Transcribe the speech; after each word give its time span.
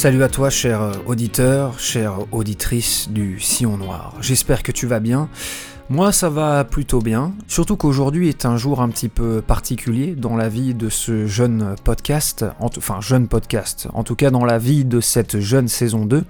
Salut 0.00 0.22
à 0.22 0.30
toi, 0.30 0.48
cher 0.48 0.92
auditeur, 1.04 1.78
chère 1.78 2.20
auditrice 2.32 3.10
du 3.10 3.38
Sillon 3.38 3.76
Noir. 3.76 4.14
J'espère 4.22 4.62
que 4.62 4.72
tu 4.72 4.86
vas 4.86 4.98
bien. 4.98 5.28
Moi, 5.90 6.10
ça 6.10 6.30
va 6.30 6.64
plutôt 6.64 7.00
bien. 7.00 7.34
Surtout 7.48 7.76
qu'aujourd'hui 7.76 8.30
est 8.30 8.46
un 8.46 8.56
jour 8.56 8.80
un 8.80 8.88
petit 8.88 9.10
peu 9.10 9.42
particulier 9.42 10.14
dans 10.14 10.38
la 10.38 10.48
vie 10.48 10.72
de 10.72 10.88
ce 10.88 11.26
jeune 11.26 11.74
podcast, 11.84 12.46
enfin 12.60 13.02
jeune 13.02 13.28
podcast, 13.28 13.88
en 13.92 14.02
tout 14.02 14.16
cas 14.16 14.30
dans 14.30 14.46
la 14.46 14.56
vie 14.56 14.86
de 14.86 15.02
cette 15.02 15.38
jeune 15.38 15.68
saison 15.68 16.06
2 16.06 16.24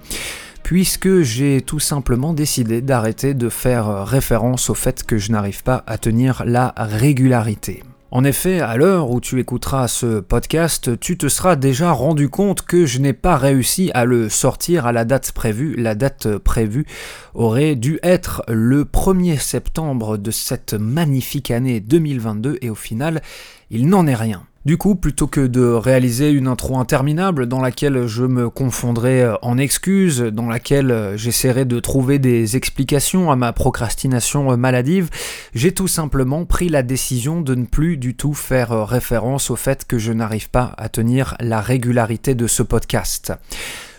puisque 0.63 1.21
j'ai 1.21 1.61
tout 1.61 1.79
simplement 1.79 2.33
décidé 2.33 2.81
d'arrêter 2.81 3.33
de 3.33 3.47
faire 3.47 4.05
référence 4.05 4.69
au 4.69 4.73
fait 4.73 5.05
que 5.05 5.17
je 5.17 5.31
n'arrive 5.31 5.63
pas 5.63 5.81
à 5.87 5.97
tenir 5.97 6.43
la 6.45 6.73
régularité. 6.77 7.83
En 8.13 8.25
effet, 8.25 8.59
à 8.59 8.75
l'heure 8.75 9.09
où 9.09 9.21
tu 9.21 9.39
écouteras 9.39 9.87
ce 9.87 10.19
podcast, 10.19 10.99
tu 10.99 11.17
te 11.17 11.29
seras 11.29 11.55
déjà 11.55 11.93
rendu 11.93 12.27
compte 12.27 12.61
que 12.61 12.85
je 12.85 12.99
n'ai 12.99 13.13
pas 13.13 13.37
réussi 13.37 13.89
à 13.93 14.03
le 14.03 14.27
sortir 14.27 14.85
à 14.85 14.91
la 14.91 15.05
date 15.05 15.31
prévue. 15.31 15.77
La 15.77 15.95
date 15.95 16.37
prévue 16.37 16.85
aurait 17.33 17.75
dû 17.75 17.99
être 18.03 18.43
le 18.49 18.83
1er 18.83 19.39
septembre 19.39 20.17
de 20.17 20.29
cette 20.29 20.73
magnifique 20.73 21.51
année 21.51 21.79
2022 21.79 22.57
et 22.61 22.69
au 22.69 22.75
final, 22.75 23.21
il 23.69 23.87
n'en 23.87 24.05
est 24.07 24.15
rien. 24.15 24.43
Du 24.63 24.77
coup, 24.77 24.93
plutôt 24.93 25.25
que 25.25 25.41
de 25.41 25.63
réaliser 25.63 26.29
une 26.29 26.47
intro 26.47 26.77
interminable 26.77 27.47
dans 27.47 27.61
laquelle 27.61 28.05
je 28.05 28.23
me 28.25 28.47
confondrai 28.47 29.23
euh, 29.23 29.35
en 29.41 29.57
excuses, 29.57 30.19
dans 30.19 30.47
laquelle 30.47 30.91
euh, 30.91 31.17
j'essaierai 31.17 31.65
de 31.65 31.79
trouver 31.79 32.19
des 32.19 32.57
explications 32.57 33.31
à 33.31 33.35
ma 33.35 33.53
procrastination 33.53 34.51
euh, 34.51 34.57
maladive, 34.57 35.09
j'ai 35.55 35.71
tout 35.71 35.87
simplement 35.87 36.45
pris 36.45 36.69
la 36.69 36.83
décision 36.83 37.41
de 37.41 37.55
ne 37.55 37.65
plus 37.65 37.97
du 37.97 38.15
tout 38.15 38.35
faire 38.35 38.87
référence 38.87 39.49
au 39.49 39.55
fait 39.55 39.85
que 39.85 39.97
je 39.97 40.13
n'arrive 40.13 40.51
pas 40.51 40.75
à 40.77 40.89
tenir 40.89 41.35
la 41.39 41.59
régularité 41.59 42.35
de 42.35 42.45
ce 42.45 42.61
podcast. 42.61 43.33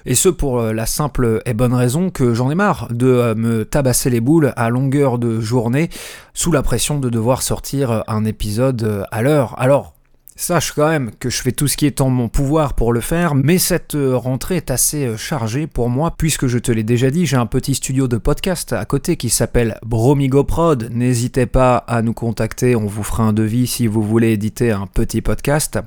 Et 0.06 0.14
ce 0.14 0.28
pour 0.28 0.60
la 0.60 0.86
simple 0.86 1.42
et 1.44 1.54
bonne 1.54 1.74
raison 1.74 2.10
que 2.10 2.34
j'en 2.34 2.50
ai 2.50 2.56
marre 2.56 2.88
de 2.92 3.34
me 3.34 3.64
tabasser 3.64 4.10
les 4.10 4.20
boules 4.20 4.52
à 4.56 4.68
longueur 4.68 5.18
de 5.18 5.40
journée 5.40 5.90
sous 6.34 6.50
la 6.50 6.62
pression 6.62 6.98
de 6.98 7.08
devoir 7.08 7.42
sortir 7.42 8.02
un 8.08 8.24
épisode 8.24 9.06
à 9.12 9.22
l'heure. 9.22 9.54
Alors, 9.60 9.94
Sache 10.42 10.72
quand 10.72 10.88
même 10.88 11.12
que 11.20 11.30
je 11.30 11.40
fais 11.40 11.52
tout 11.52 11.68
ce 11.68 11.76
qui 11.76 11.86
est 11.86 12.00
en 12.00 12.10
mon 12.10 12.28
pouvoir 12.28 12.74
pour 12.74 12.92
le 12.92 13.00
faire, 13.00 13.36
mais 13.36 13.58
cette 13.58 13.94
euh, 13.94 14.16
rentrée 14.16 14.56
est 14.56 14.72
assez 14.72 15.06
euh, 15.06 15.16
chargée 15.16 15.68
pour 15.68 15.88
moi, 15.88 16.16
puisque 16.18 16.48
je 16.48 16.58
te 16.58 16.72
l'ai 16.72 16.82
déjà 16.82 17.12
dit, 17.12 17.26
j'ai 17.26 17.36
un 17.36 17.46
petit 17.46 17.76
studio 17.76 18.08
de 18.08 18.16
podcast 18.16 18.72
à 18.72 18.84
côté 18.84 19.16
qui 19.16 19.30
s'appelle 19.30 19.78
Bromigoprod. 19.86 20.90
N'hésitez 20.90 21.46
pas 21.46 21.76
à 21.76 22.02
nous 22.02 22.12
contacter, 22.12 22.74
on 22.74 22.86
vous 22.86 23.04
fera 23.04 23.22
un 23.22 23.32
devis 23.32 23.68
si 23.68 23.86
vous 23.86 24.02
voulez 24.02 24.32
éditer 24.32 24.72
un 24.72 24.88
petit 24.88 25.22
podcast. 25.22 25.78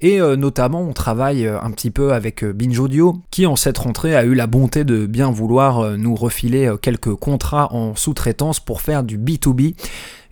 Et 0.00 0.20
euh, 0.20 0.36
notamment, 0.36 0.82
on 0.82 0.92
travaille 0.92 1.46
un 1.46 1.70
petit 1.70 1.90
peu 1.90 2.12
avec 2.12 2.44
Binge 2.44 2.78
Audio, 2.78 3.16
qui 3.30 3.46
en 3.46 3.56
cette 3.56 3.78
rentrée 3.78 4.16
a 4.16 4.24
eu 4.24 4.34
la 4.34 4.46
bonté 4.46 4.84
de 4.84 5.06
bien 5.06 5.30
vouloir 5.30 5.96
nous 5.98 6.14
refiler 6.14 6.72
quelques 6.80 7.14
contrats 7.14 7.72
en 7.72 7.94
sous-traitance 7.94 8.60
pour 8.60 8.80
faire 8.80 9.02
du 9.02 9.18
B2B 9.18 9.74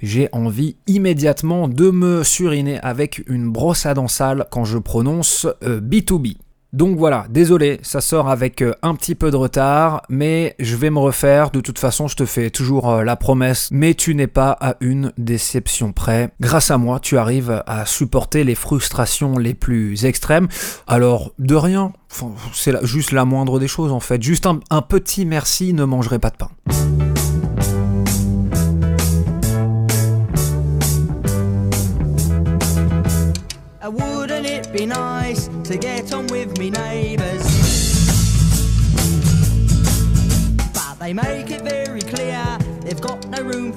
j'ai 0.01 0.29
envie 0.31 0.77
immédiatement 0.87 1.67
de 1.67 1.91
me 1.91 2.23
suriner 2.23 2.79
avec 2.83 3.21
une 3.27 3.51
brosse 3.51 3.85
à 3.85 3.95
dents 3.95 4.07
sale 4.07 4.47
quand 4.49 4.65
je 4.65 4.79
prononce 4.79 5.45
B2B. 5.61 6.37
Donc 6.75 6.99
voilà, 6.99 7.25
désolé, 7.31 7.81
ça 7.83 8.03
sort 8.03 8.29
avec 8.29 8.61
euh, 8.61 8.75
un 8.83 8.95
petit 8.95 9.15
peu 9.15 9.31
de 9.31 9.37
retard, 9.37 10.03
mais 10.11 10.55
je 10.59 10.77
vais 10.77 10.91
me 10.91 10.99
refaire. 10.99 11.51
De 11.51 11.63
toute 11.63 11.79
façon, 11.79 12.09
je 12.09 12.17
te 12.17 12.27
fais 12.27 12.51
toujours 12.51 12.91
euh, 12.91 13.05
la 13.05 13.17
promesse, 13.17 13.71
mais 13.73 13.95
tu 13.95 14.15
n'es 14.15 14.27
pas 14.27 14.51
à 14.61 14.75
une 14.81 15.13
déception 15.17 15.93
près. 15.93 16.31
Grâce 16.41 16.71
à 16.71 16.77
moi, 16.77 17.01
tu 17.01 17.17
arrives 17.17 17.63
à 17.67 17.87
supporter 17.87 18.45
les 18.45 18.55
frustrations 18.55 19.39
les 19.39 19.55
plus 19.55 20.05
extrêmes. 20.05 20.49
Alors, 20.87 21.33
de 21.39 21.55
rien, 21.55 21.93
c'est 22.53 22.85
juste 22.85 23.13
la 23.13 23.25
moindre 23.25 23.59
des 23.59 23.69
choses 23.69 23.93
en 23.93 24.01
fait. 24.01 24.23
Juste 24.23 24.47
un, 24.47 24.83
petit 24.83 25.25
merci, 25.25 25.73
ne 25.73 25.85
mangerai 25.85 26.19
pas 26.19 26.31
de 26.31 26.37
pain. 26.37 26.51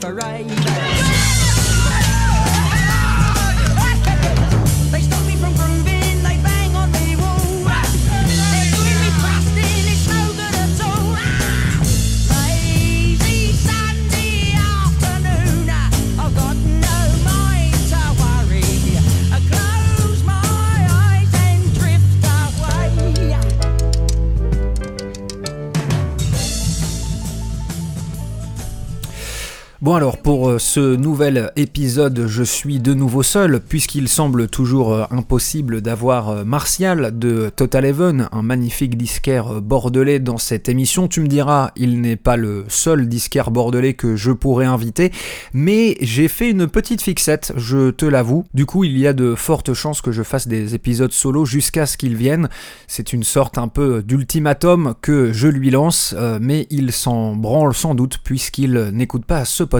For 0.02 0.14
ravers. 0.14 0.61
Bon 29.82 29.96
alors 29.96 30.20
pour 30.20 30.48
euh, 30.48 30.60
ce 30.60 30.96
nouvel 30.96 31.52
épisode 31.56 32.28
je 32.28 32.44
suis 32.44 32.80
de 32.80 32.94
nouveau 32.94 33.24
seul 33.24 33.60
puisqu'il 33.60 34.10
semble 34.10 34.48
toujours 34.48 34.94
euh, 34.94 35.06
impossible 35.10 35.82
d'avoir 35.82 36.30
euh, 36.30 36.44
Martial 36.44 37.18
de 37.18 37.50
Total 37.50 37.86
Even, 37.86 38.30
un 38.32 38.44
magnifique 38.44 38.96
disquaire 38.96 39.60
bordelais 39.60 40.20
dans 40.20 40.38
cette 40.38 40.70
émission. 40.70 41.08
Tu 41.08 41.20
me 41.20 41.26
diras 41.26 41.72
il 41.76 42.00
n'est 42.00 42.16
pas 42.16 42.38
le 42.38 42.66
seul 42.68 43.10
disquaire 43.10 43.50
bordelais 43.50 43.96
que 43.96 44.16
je 44.16 44.32
pourrais 44.32 44.68
inviter 44.68 45.12
mais 45.52 45.98
j'ai 46.00 46.28
fait 46.28 46.52
une 46.52 46.68
petite 46.68 47.02
fixette 47.02 47.52
je 47.58 47.90
te 47.90 48.06
l'avoue. 48.06 48.44
Du 48.54 48.68
coup 48.68 48.84
il 48.84 48.96
y 49.00 49.08
a 49.08 49.14
de 49.14 49.34
fortes 49.34 49.74
chances 49.74 50.02
que 50.02 50.12
je 50.12 50.22
fasse 50.22 50.48
des 50.48 50.76
épisodes 50.76 51.12
solo 51.12 51.44
jusqu'à 51.44 51.88
ce 51.88 51.98
qu'il 51.98 52.16
vienne. 52.16 52.50
C'est 52.86 53.14
une 53.14 53.24
sorte 53.24 53.58
un 53.58 53.68
peu 53.68 54.04
d'ultimatum 54.04 54.94
que 55.02 55.34
je 55.34 55.48
lui 55.48 55.72
lance 55.72 56.14
mais 56.40 56.68
il 56.70 56.92
s'en 56.92 57.36
branle 57.36 57.74
sans 57.74 57.96
doute 57.96 58.20
puisqu'il 58.24 58.74
n'écoute 58.94 59.26
pas 59.26 59.44
ce 59.44 59.71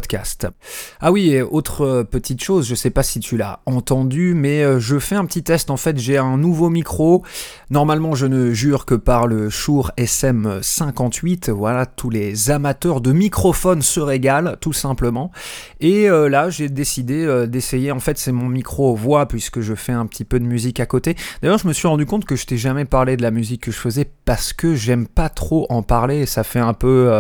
Ah 1.02 1.12
oui, 1.12 1.32
et 1.32 1.42
autre 1.42 1.82
euh, 1.82 2.04
petite 2.04 2.44
chose, 2.44 2.68
je 2.68 2.76
sais 2.76 2.90
pas 2.90 3.04
si 3.04 3.20
tu 3.20 3.38
l'as 3.38 3.60
entendu, 3.66 4.34
mais 4.34 4.64
euh, 4.64 4.80
je 4.80 5.00
fais 5.00 5.16
un 5.16 5.26
petit 5.26 5.44
test. 5.44 5.70
En 5.70 5.78
fait, 5.78 5.98
j'ai 5.98 6.18
un 6.18 6.38
nouveau 6.38 6.70
micro. 6.70 7.24
Normalement, 7.70 8.16
je 8.16 8.26
ne 8.26 8.54
jure 8.54 8.86
que 8.86 8.96
par 8.96 9.28
le 9.28 9.50
Shure 9.50 9.92
SM58. 9.98 11.52
Voilà, 11.52 11.86
tous 11.86 12.10
les 12.10 12.52
amateurs 12.52 13.02
de 13.02 13.12
microphones 13.12 13.82
se 13.82 14.00
régalent, 14.00 14.56
tout 14.62 14.74
simplement. 14.74 15.32
Et 15.80 16.10
euh, 16.10 16.30
là, 16.30 16.50
j'ai 16.50 16.70
décidé 16.70 17.46
d'essayer. 17.48 17.92
En 17.92 18.00
fait, 18.00 18.18
c'est 18.18 18.32
mon 18.32 18.48
micro 18.48 18.96
voix 18.96 19.28
puisque 19.28 19.62
je 19.62 19.76
fais 19.76 19.92
un 19.92 20.06
petit 20.06 20.24
peu 20.24 20.40
de 20.40 20.46
musique 20.46 20.80
à 20.80 20.86
côté. 20.86 21.16
D'ailleurs, 21.42 21.58
je 21.58 21.68
me 21.68 21.74
suis 21.74 21.88
rendu 21.88 22.06
compte 22.06 22.26
que 22.26 22.36
je 22.36 22.46
t'ai 22.46 22.58
jamais 22.58 22.86
parlé 22.86 23.18
de 23.18 23.22
la 23.22 23.32
musique 23.32 23.64
que 23.64 23.72
je 23.72 23.78
faisais 23.78 24.10
parce 24.26 24.54
que 24.54 24.76
j'aime 24.76 25.08
pas 25.08 25.30
trop 25.30 25.66
en 25.70 25.84
parler. 25.84 26.26
Ça 26.26 26.44
fait 26.44 26.60
un 26.60 26.74
peu. 26.74 27.12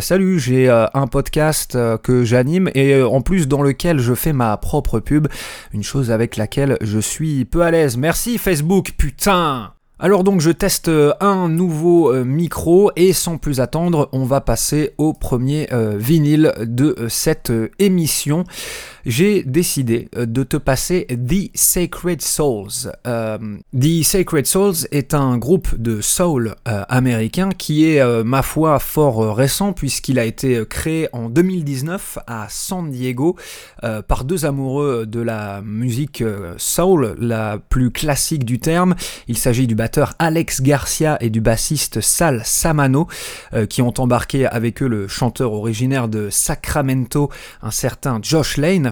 salut, 0.00 0.38
j'ai 0.38 0.68
un 0.70 1.06
podcast 1.06 1.71
euh, 1.74 1.96
que 1.96 2.24
j'anime 2.24 2.70
et 2.74 2.94
euh, 2.94 3.08
en 3.08 3.20
plus 3.20 3.48
dans 3.48 3.62
lequel 3.62 3.98
je 3.98 4.14
fais 4.14 4.32
ma 4.32 4.56
propre 4.56 5.00
pub, 5.00 5.28
une 5.72 5.82
chose 5.82 6.10
avec 6.10 6.36
laquelle 6.36 6.78
je 6.80 6.98
suis 6.98 7.44
peu 7.44 7.62
à 7.62 7.70
l'aise. 7.70 7.96
Merci 7.96 8.38
Facebook, 8.38 8.92
putain 8.96 9.72
alors 9.98 10.24
donc 10.24 10.40
je 10.40 10.50
teste 10.50 10.88
euh, 10.88 11.12
un 11.20 11.48
nouveau 11.48 12.12
micro 12.24 12.90
et 12.96 13.12
sans 13.12 13.38
plus 13.38 13.60
attendre 13.60 14.08
on 14.12 14.24
va 14.24 14.40
passer 14.40 14.94
au 14.98 15.12
premier 15.12 15.68
vinyle 15.96 16.52
de 16.60 17.06
cette 17.08 17.52
émission. 17.78 18.44
J'ai 19.04 19.42
décidé 19.42 20.08
euh, 20.16 20.26
de 20.26 20.42
te 20.42 20.56
passer 20.56 21.06
The 21.06 21.50
Sacred 21.54 22.22
Souls. 22.22 22.92
Euh, 23.06 23.38
The 23.78 24.02
Sacred 24.02 24.46
Souls 24.46 24.86
est 24.90 25.14
un 25.14 25.36
groupe 25.38 25.76
de 25.76 26.00
soul 26.00 26.54
euh, 26.68 26.84
américain 26.88 27.50
qui 27.56 27.86
est, 27.86 28.02
ma 28.24 28.42
foi, 28.42 28.78
fort 28.78 29.36
récent 29.36 29.72
puisqu'il 29.72 30.18
a 30.18 30.24
été 30.24 30.64
créé 30.68 31.08
en 31.12 31.28
2019 31.28 32.18
à 32.26 32.46
San 32.48 32.90
Diego 32.90 33.36
par 34.08 34.24
deux 34.24 34.44
amoureux 34.44 35.06
de 35.06 35.20
la 35.20 35.60
musique 35.62 36.22
soul, 36.56 37.14
la 37.18 37.58
plus 37.58 37.90
classique 37.90 38.44
du 38.44 38.58
terme. 38.58 38.94
Il 39.28 39.36
s'agit 39.36 39.66
du 39.66 39.74
batteur 39.74 40.14
Alex 40.18 40.62
Garcia 40.62 41.16
et 41.20 41.30
du 41.30 41.40
bassiste 41.40 42.00
Sal 42.00 42.42
Samano 42.44 43.08
qui 43.68 43.82
ont 43.82 43.94
embarqué 43.98 44.46
avec 44.46 44.82
eux 44.82 44.88
le 44.88 45.08
chanteur 45.08 45.52
originaire 45.52 46.08
de 46.08 46.30
Sacramento, 46.30 47.30
un 47.62 47.70
certain 47.70 48.20
Josh 48.22 48.56
Lane. 48.56 48.91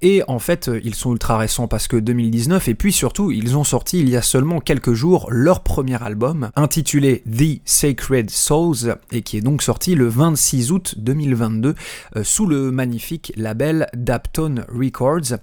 Et 0.00 0.22
en 0.28 0.38
fait, 0.38 0.70
ils 0.84 0.94
sont 0.94 1.12
ultra 1.12 1.38
récents 1.38 1.66
parce 1.66 1.88
que 1.88 1.96
2019, 1.96 2.68
et 2.68 2.74
puis 2.74 2.92
surtout, 2.92 3.32
ils 3.32 3.56
ont 3.56 3.64
sorti 3.64 4.00
il 4.00 4.08
y 4.08 4.16
a 4.16 4.22
seulement 4.22 4.60
quelques 4.60 4.92
jours 4.92 5.26
leur 5.30 5.60
premier 5.60 6.00
album, 6.02 6.50
intitulé 6.54 7.24
The 7.26 7.60
Sacred 7.64 8.30
Souls, 8.30 8.96
et 9.10 9.22
qui 9.22 9.38
est 9.38 9.40
donc 9.40 9.62
sorti 9.62 9.94
le 9.94 10.06
26 10.06 10.70
août 10.70 10.94
2022 10.98 11.74
euh, 12.16 12.24
sous 12.24 12.46
le 12.46 12.70
magnifique 12.70 13.32
label 13.36 13.88
Dapton 13.94 14.64
Records. 14.72 15.38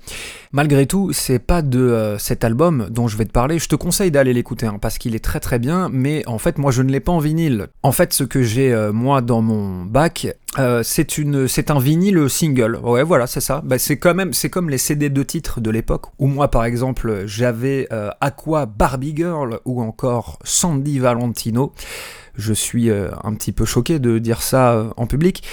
Malgré 0.54 0.86
tout, 0.86 1.12
c'est 1.12 1.40
pas 1.40 1.62
de 1.62 1.80
euh, 1.80 2.18
cet 2.18 2.44
album 2.46 2.88
dont 2.90 3.08
je 3.08 3.18
vais 3.18 3.25
te 3.25 3.31
parler, 3.31 3.60
je 3.60 3.68
te 3.68 3.75
conseille 3.75 4.12
d'aller 4.12 4.34
l'écouter 4.34 4.68
hein, 4.68 4.78
parce 4.80 4.98
qu'il 4.98 5.16
est 5.16 5.24
très 5.24 5.42
très 5.42 5.60
bien, 5.60 5.90
mais 5.92 6.25
en 6.28 6.38
fait, 6.38 6.58
moi 6.58 6.72
je 6.72 6.81
ne 6.81 6.92
l'ai 6.92 7.01
pas 7.01 7.12
en 7.12 7.19
vinyle. 7.19 7.68
En 7.84 7.92
fait, 7.92 8.13
ce 8.13 8.24
que 8.24 8.42
j'ai 8.42 8.74
euh, 8.74 8.94
moi 8.94 9.22
dans 9.22 9.42
mon 9.42 9.84
bac, 9.84 10.28
c'est 10.84 11.06
c'est 11.48 11.72
un 11.72 11.80
vinyle 11.80 12.30
single. 12.30 12.80
Ouais, 12.81 13.04
voilà, 13.04 13.28
c'est 13.28 13.42
ça. 13.42 13.62
Bah, 13.66 13.78
c'est 13.78 13.98
quand 13.98 14.13
même, 14.13 14.34
c'est 14.45 14.51
comme 14.51 14.69
les 14.69 14.77
CD 14.77 15.09
de 15.09 15.24
titres 15.24 15.59
de 15.59 15.71
l'époque, 15.71 16.06
où 16.19 16.27
moi 16.27 16.51
par 16.51 16.65
exemple 16.65 17.24
j'avais 17.25 17.88
euh, 17.92 18.12
Aqua 18.21 18.68
Barbie 18.68 19.15
Girl 19.15 19.59
ou 19.65 19.81
encore 19.81 20.38
Sandy 20.44 21.00
Valentino. 21.00 21.74
Je 22.38 22.54
suis 22.54 22.90
euh, 22.90 23.10
un 23.24 23.34
petit 23.34 23.52
peu 23.52 23.66
choqué 23.66 24.00
de 24.00 24.20
dire 24.20 24.42
ça 24.42 24.74
euh, 24.74 24.90
en 24.98 25.08
public. 25.08 25.44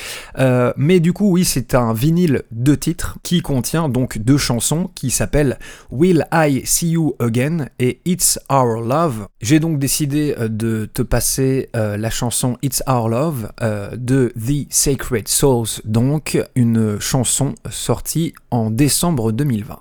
mais 0.76 1.00
du 1.00 1.12
coup, 1.12 1.30
oui, 1.30 1.44
c'est 1.44 1.74
un 1.74 1.92
vinyle 1.92 2.42
de 2.50 2.74
titres 2.74 3.18
qui 3.22 3.40
contient 3.40 3.88
donc 3.88 4.18
deux 4.18 4.38
chansons 4.38 4.90
qui 4.94 5.10
s'appellent 5.10 5.58
Will 5.90 6.26
I 6.32 6.62
See 6.64 6.90
You 6.90 7.14
Again 7.18 7.66
et 7.78 8.00
It's 8.04 8.38
Our 8.50 8.80
Love. 8.80 9.26
J'ai 9.40 9.60
donc 9.60 9.78
décidé 9.78 10.34
de 10.38 10.88
te 10.92 11.02
passer 11.02 11.68
la 11.74 12.10
chanson 12.10 12.56
It's 12.62 12.82
Our 12.88 13.08
Love 13.08 13.52
de 13.96 14.32
The 14.36 14.66
Sacred 14.70 15.28
Souls, 15.28 15.80
donc 15.84 16.38
une 16.54 16.98
chanson 17.00 17.54
sortie 17.70 18.34
en 18.50 18.70
décembre 18.70 19.32
2020. 19.32 19.78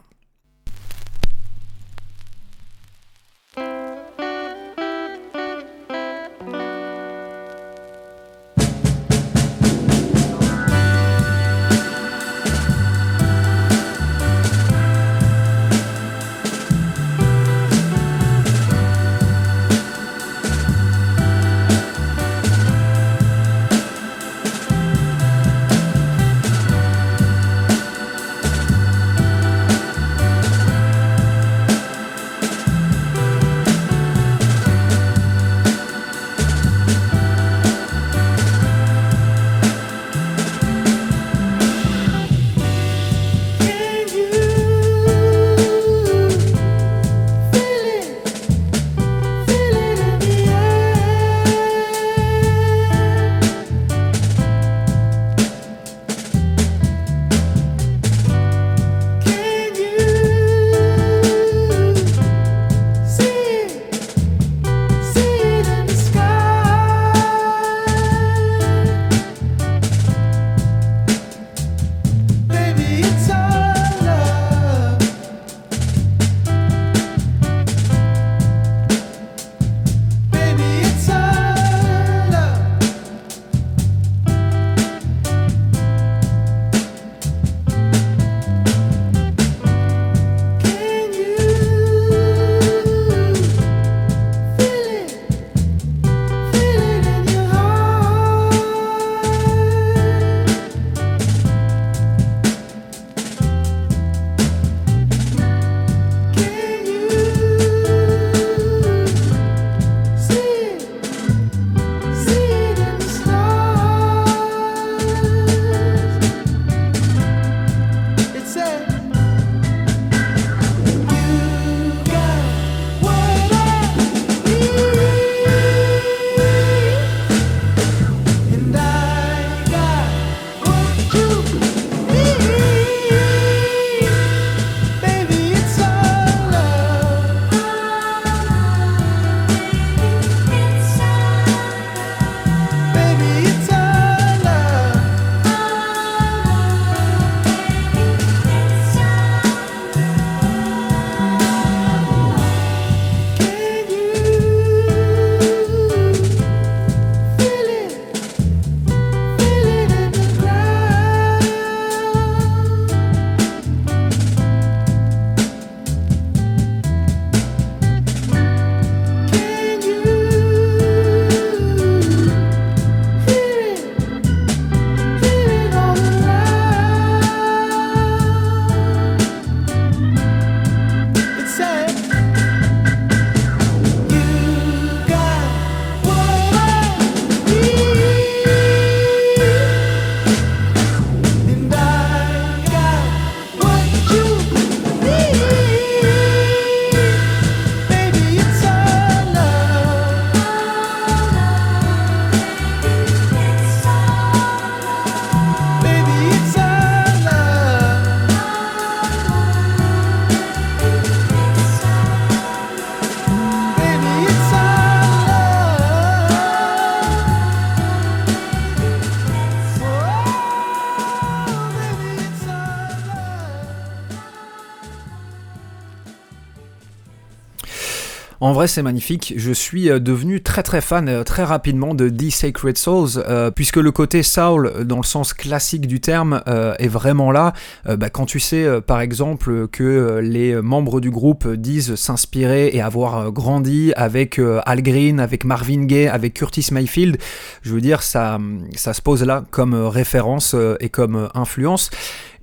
Vrai, 228.62 228.68
c'est 228.68 228.84
magnifique. 228.84 229.34
Je 229.38 229.52
suis 229.52 229.90
euh, 229.90 229.98
devenu 229.98 230.40
très 230.40 230.62
très 230.62 230.82
fan 230.82 231.10
euh, 231.10 231.24
très 231.24 231.44
rapidement 231.44 231.96
de 231.96 232.10
The 232.10 232.30
Sacred 232.30 232.78
Souls, 232.78 233.10
euh, 233.18 233.50
puisque 233.50 233.78
le 233.78 233.90
côté 233.90 234.22
soul, 234.22 234.86
dans 234.86 234.98
le 234.98 235.04
sens 235.04 235.34
classique 235.34 235.88
du 235.88 236.00
terme, 236.00 236.44
est 236.78 236.88
vraiment 236.88 237.32
là. 237.32 237.54
Bah, 237.86 238.10
quand 238.10 238.26
tu 238.26 238.40
sais, 238.40 238.82
par 238.82 239.02
exemple, 239.02 239.68
que 239.68 240.20
les 240.22 240.62
membres 240.62 241.00
du 241.00 241.10
groupe 241.10 241.48
disent 241.48 241.96
s'inspirer 241.96 242.70
et 242.74 242.82
avoir 242.82 243.32
grandi 243.32 243.94
avec 243.96 244.40
Al 244.66 244.82
Green, 244.82 245.20
avec 245.20 245.44
Marvin 245.44 245.86
Gaye, 245.86 246.08
avec 246.08 246.34
Curtis 246.34 246.68
Mayfield, 246.72 247.18
je 247.62 247.74
veux 247.74 247.82
dire, 247.82 248.04
ça, 248.04 248.40
ça 248.76 248.94
se 248.94 249.02
pose 249.02 249.24
là 249.24 249.44
comme 249.52 249.74
référence 249.74 250.56
et 250.80 250.90
comme 250.90 251.30
influence. 251.34 251.90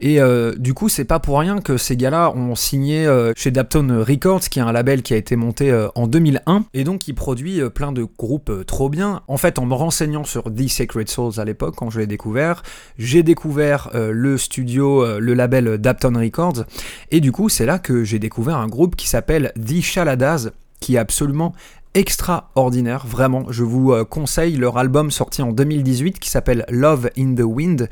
Et 0.00 0.20
euh, 0.20 0.54
du 0.56 0.74
coup, 0.74 0.88
c'est 0.88 1.04
pas 1.04 1.18
pour 1.18 1.38
rien 1.40 1.60
que 1.60 1.76
ces 1.76 1.96
gars-là 1.96 2.30
ont 2.30 2.54
signé 2.54 3.06
euh, 3.06 3.32
chez 3.36 3.50
Dapton 3.50 4.04
Records, 4.06 4.42
qui 4.42 4.60
est 4.60 4.62
un 4.62 4.72
label 4.72 5.02
qui 5.02 5.12
a 5.12 5.16
été 5.16 5.34
monté 5.34 5.70
euh, 5.70 5.88
en 5.96 6.06
2001, 6.06 6.66
et 6.72 6.84
donc 6.84 7.00
qui 7.00 7.12
produit 7.12 7.60
plein 7.70 7.90
de 7.90 8.04
groupes 8.04 8.64
trop 8.66 8.88
bien. 8.88 9.22
En 9.26 9.36
fait, 9.36 9.58
en 9.58 9.66
me 9.66 9.74
renseignant 9.74 10.24
sur 10.24 10.44
The 10.54 10.68
Sacred 10.68 11.08
Souls 11.08 11.40
à 11.40 11.44
l'époque, 11.44 11.74
quand 11.76 11.90
je 11.90 11.98
l'ai 11.98 12.06
découvert, 12.06 12.62
j'ai 12.96 13.22
découvert 13.22 13.90
le 13.94 14.38
studio, 14.38 15.18
le 15.18 15.34
label 15.34 15.78
Dapton 15.78 16.14
Records, 16.16 16.64
et 17.10 17.20
du 17.20 17.32
coup, 17.32 17.48
c'est 17.48 17.66
là 17.66 17.78
que 17.78 18.04
j'ai 18.04 18.18
découvert 18.18 18.56
un 18.56 18.68
groupe 18.68 18.96
qui 18.96 19.08
s'appelle 19.08 19.52
The 19.54 19.80
Shaladas, 19.80 20.50
qui 20.80 20.94
est 20.94 20.98
absolument 20.98 21.54
extraordinaire, 21.94 23.06
vraiment. 23.06 23.46
Je 23.50 23.64
vous 23.64 23.94
conseille 24.04 24.56
leur 24.56 24.78
album 24.78 25.10
sorti 25.10 25.42
en 25.42 25.52
2018 25.52 26.18
qui 26.18 26.30
s'appelle 26.30 26.64
Love 26.68 27.10
in 27.18 27.34
the 27.34 27.42
Wind 27.42 27.88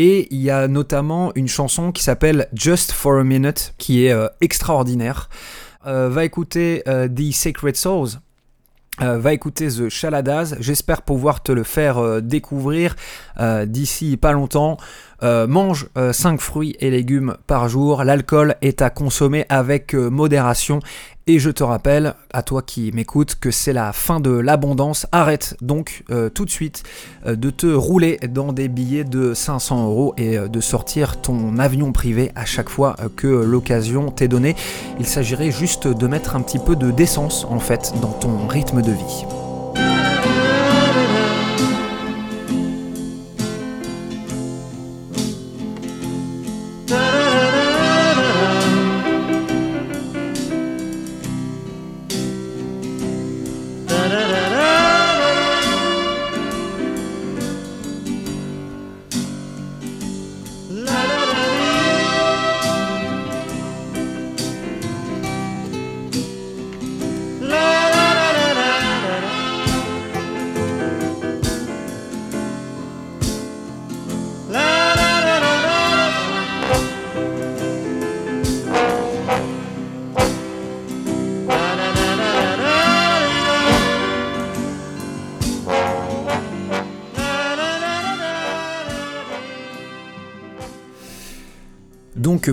et 0.00 0.28
il 0.30 0.40
y 0.40 0.50
a 0.50 0.66
notamment 0.66 1.30
une 1.34 1.46
chanson 1.46 1.92
qui 1.92 2.02
s'appelle 2.02 2.48
Just 2.54 2.90
for 2.90 3.18
a 3.18 3.22
Minute, 3.22 3.74
qui 3.76 4.06
est 4.06 4.12
euh, 4.12 4.28
extraordinaire. 4.40 5.28
Euh, 5.86 6.08
va 6.08 6.24
écouter 6.24 6.82
euh, 6.88 7.06
The 7.06 7.30
Sacred 7.34 7.76
Souls. 7.76 8.08
va 8.98 9.34
écouter 9.34 9.68
The 9.68 9.90
Chaladas, 9.90 10.54
j'espère 10.58 11.02
pouvoir 11.02 11.42
te 11.42 11.52
le 11.52 11.64
faire 11.64 12.20
découvrir 12.20 12.96
d'ici 13.66 14.18
pas 14.18 14.32
longtemps. 14.32 14.76
mange 15.22 15.88
5 16.12 16.38
fruits 16.38 16.76
et 16.80 16.90
légumes 16.90 17.36
par 17.46 17.70
jour, 17.70 18.04
l'alcool 18.04 18.56
est 18.60 18.82
à 18.82 18.90
consommer 18.90 19.46
avec 19.48 19.94
modération 19.94 20.80
et 21.30 21.38
je 21.38 21.50
te 21.50 21.62
rappelle, 21.62 22.14
à 22.32 22.42
toi 22.42 22.60
qui 22.60 22.90
m'écoutes, 22.90 23.36
que 23.36 23.52
c'est 23.52 23.72
la 23.72 23.92
fin 23.92 24.18
de 24.18 24.30
l'abondance. 24.30 25.06
Arrête 25.12 25.56
donc 25.60 26.02
euh, 26.10 26.28
tout 26.28 26.44
de 26.44 26.50
suite 26.50 26.82
euh, 27.24 27.36
de 27.36 27.50
te 27.50 27.68
rouler 27.68 28.18
dans 28.28 28.52
des 28.52 28.66
billets 28.66 29.04
de 29.04 29.32
500 29.32 29.86
euros 29.86 30.12
et 30.16 30.36
euh, 30.36 30.48
de 30.48 30.60
sortir 30.60 31.20
ton 31.20 31.58
avion 31.58 31.92
privé 31.92 32.32
à 32.34 32.46
chaque 32.46 32.68
fois 32.68 32.96
que 33.14 33.28
l'occasion 33.28 34.10
t'est 34.10 34.26
donnée. 34.26 34.56
Il 34.98 35.06
s'agirait 35.06 35.52
juste 35.52 35.86
de 35.86 36.06
mettre 36.08 36.34
un 36.34 36.40
petit 36.40 36.58
peu 36.58 36.74
de 36.74 36.90
décence 36.90 37.46
en 37.48 37.60
fait 37.60 37.92
dans 38.02 38.12
ton 38.12 38.48
rythme 38.48 38.82
de 38.82 38.90
vie. 38.90 39.49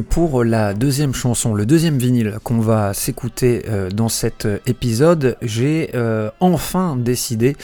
Pour 0.02 0.44
la 0.44 0.74
deuxième 0.74 1.14
chanson, 1.14 1.54
le 1.54 1.66
deuxième 1.66 1.98
vinyle 1.98 2.38
qu'on 2.44 2.60
va 2.60 2.94
s'écouter 2.94 3.64
euh, 3.68 3.90
dans 3.90 4.10
cet 4.10 4.48
épisode, 4.66 5.38
j'ai 5.42 5.92
euh, 5.96 6.30
enfin 6.40 6.96
décidé 6.96 7.56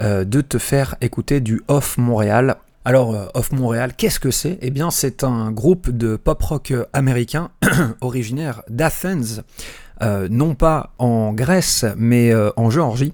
euh, 0.00 0.24
de 0.24 0.40
te 0.40 0.58
faire 0.58 0.96
écouter 1.00 1.40
du 1.40 1.62
Off 1.68 1.98
Montréal. 1.98 2.56
Alors, 2.84 3.30
Off 3.34 3.52
Montréal, 3.52 3.92
qu'est-ce 3.96 4.20
que 4.20 4.30
c'est? 4.30 4.58
Eh 4.62 4.70
bien, 4.70 4.90
c'est 4.90 5.24
un 5.24 5.50
groupe 5.50 5.90
de 5.90 6.16
pop-rock 6.16 6.72
américain 6.92 7.50
originaire 8.00 8.62
d'Athens, 8.68 9.42
non 10.00 10.54
pas 10.54 10.90
en 10.98 11.32
Grèce, 11.32 11.84
mais 11.96 12.32
en 12.56 12.70
Géorgie. 12.70 13.12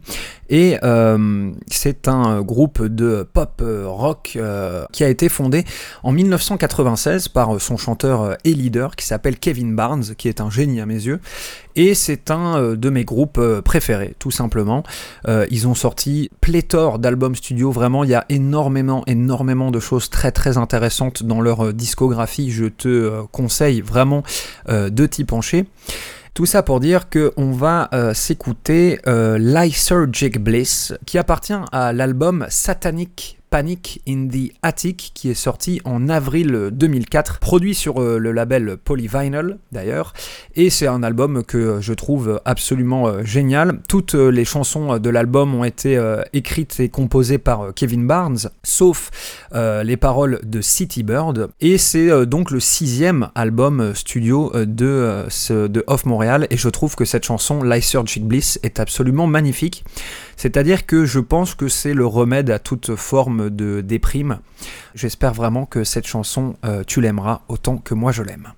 Et 0.53 0.77
euh, 0.83 1.51
c'est 1.67 2.09
un 2.09 2.43
groupe 2.43 2.85
de 2.85 3.27
pop 3.33 3.63
rock 3.87 4.35
euh, 4.37 4.85
qui 4.93 5.03
a 5.03 5.09
été 5.09 5.31
fondé 5.31 5.65
en 6.03 6.13
1996 6.13 7.29
par 7.29 7.59
son 7.59 7.79
chanteur 7.79 8.37
et 8.45 8.53
leader 8.53 8.95
qui 8.95 9.07
s'appelle 9.07 9.39
Kevin 9.39 9.75
Barnes, 9.75 10.15
qui 10.19 10.29
est 10.29 10.43
un 10.43 10.51
génie 10.51 10.83
à 10.83 10.85
mes 10.85 11.07
yeux. 11.07 11.21
Et 11.75 11.95
c'est 11.95 12.31
un 12.31 12.59
euh, 12.59 12.77
de 12.77 12.91
mes 12.91 13.07
groupes 13.07 13.41
préférés, 13.65 14.15
tout 14.19 14.31
simplement. 14.31 14.83
ils 15.51 15.67
ont 15.67 15.75
sorti 15.75 16.31
pléthore 16.43 16.99
d'albums 16.99 17.35
studio, 17.35 17.71
vraiment, 17.71 18.05
il 18.05 18.11
y 18.11 18.15
a 18.15 18.27
énormément, 18.29 19.05
énormément 19.07 19.71
de 19.71 19.81
choses 19.81 20.11
très, 20.11 20.33
très 20.33 20.59
intéressantes 20.59 21.23
dans 21.23 21.41
leur 21.41 21.73
discographie. 21.73 22.51
Je 22.51 22.67
te 22.67 23.23
conseille 23.33 23.81
vraiment 23.81 24.23
de 24.69 25.07
t'y 25.07 25.25
pencher. 25.25 25.65
Tout 26.35 26.47
ça 26.47 26.63
pour 26.63 26.81
dire 26.81 27.11
qu'on 27.11 27.53
va 27.53 27.91
euh, 27.93 28.15
s'écouter 28.15 28.99
euh, 29.07 29.37
Lysergic 29.37 30.39
Bliss, 30.43 30.95
qui 31.05 31.19
appartient 31.19 31.53
à 31.73 31.93
l'album 31.93 32.47
Satanic 32.49 33.42
Panic 33.53 34.01
in 34.09 34.29
the 34.29 34.51
Attic 34.63 35.13
qui 35.13 35.29
est 35.29 35.35
sorti 35.35 35.83
en 35.85 36.09
avril 36.09 36.71
2004, 36.73 37.39
produit 37.39 37.75
sur 37.75 38.01
euh, 38.01 38.17
le 38.17 38.33
label 38.33 38.79
Polyvinyl 38.83 39.59
d'ailleurs, 39.73 40.15
et 40.57 40.71
c'est 40.71 40.87
un 40.87 41.03
album 41.03 41.45
que 41.45 41.79
je 41.79 41.93
trouve 41.93 42.41
absolument 42.47 43.09
euh, 43.09 43.23
génial. 43.25 43.81
Toutes 43.91 44.15
euh, 44.15 44.31
les 44.31 44.47
chansons 44.47 44.99
de 44.99 45.11
l'album 45.11 45.55
ont 45.55 45.65
été 45.65 46.01
écrites 46.33 46.81
et 46.81 46.89
composées 46.89 47.37
par 47.37 47.75
Kevin 47.75 48.07
Barnes, 48.07 48.39
sauf 48.63 49.11
les 49.53 49.99
paroles 49.99 50.41
de 50.45 50.63
City 50.63 51.03
Bird, 51.03 51.51
et 51.61 51.77
c'est 51.77 52.25
donc 52.27 52.51
le 52.51 52.61
sixième 52.61 53.29
album 53.35 53.95
studio 53.95 54.51
de, 54.55 55.27
de 55.51 55.85
Off 55.87 56.07
Montréal, 56.07 56.47
et 56.49 56.57
je 56.57 56.69
trouve 56.71 56.97
que 56.97 57.05
cette 57.05 57.25
chanson, 57.25 57.63
Lysergic 57.63 58.25
Bliss, 58.25 58.59
est 58.63 58.81
absolument 58.81 59.27
magnifique. 59.27 59.85
C'est-à-dire 60.43 60.87
que 60.87 61.05
je 61.05 61.21
pense 61.21 61.55
que 61.55 61.69
c'est 61.69 61.95
le 61.95 62.05
remède 62.05 62.51
à 62.51 62.59
toute 62.59 62.97
forme 62.97 63.49
de 63.49 63.81
déprime. 63.81 64.41
J'espère 64.93 65.35
vraiment 65.35 65.67
que 65.67 65.85
cette 65.85 66.09
chanson, 66.09 66.57
euh, 66.65 66.83
tu 66.85 67.01
l'aimeras 67.01 67.43
autant 67.47 67.79
que 67.79 67.95
moi 67.95 68.11
je 68.11 68.25
l'aime. 68.25 68.53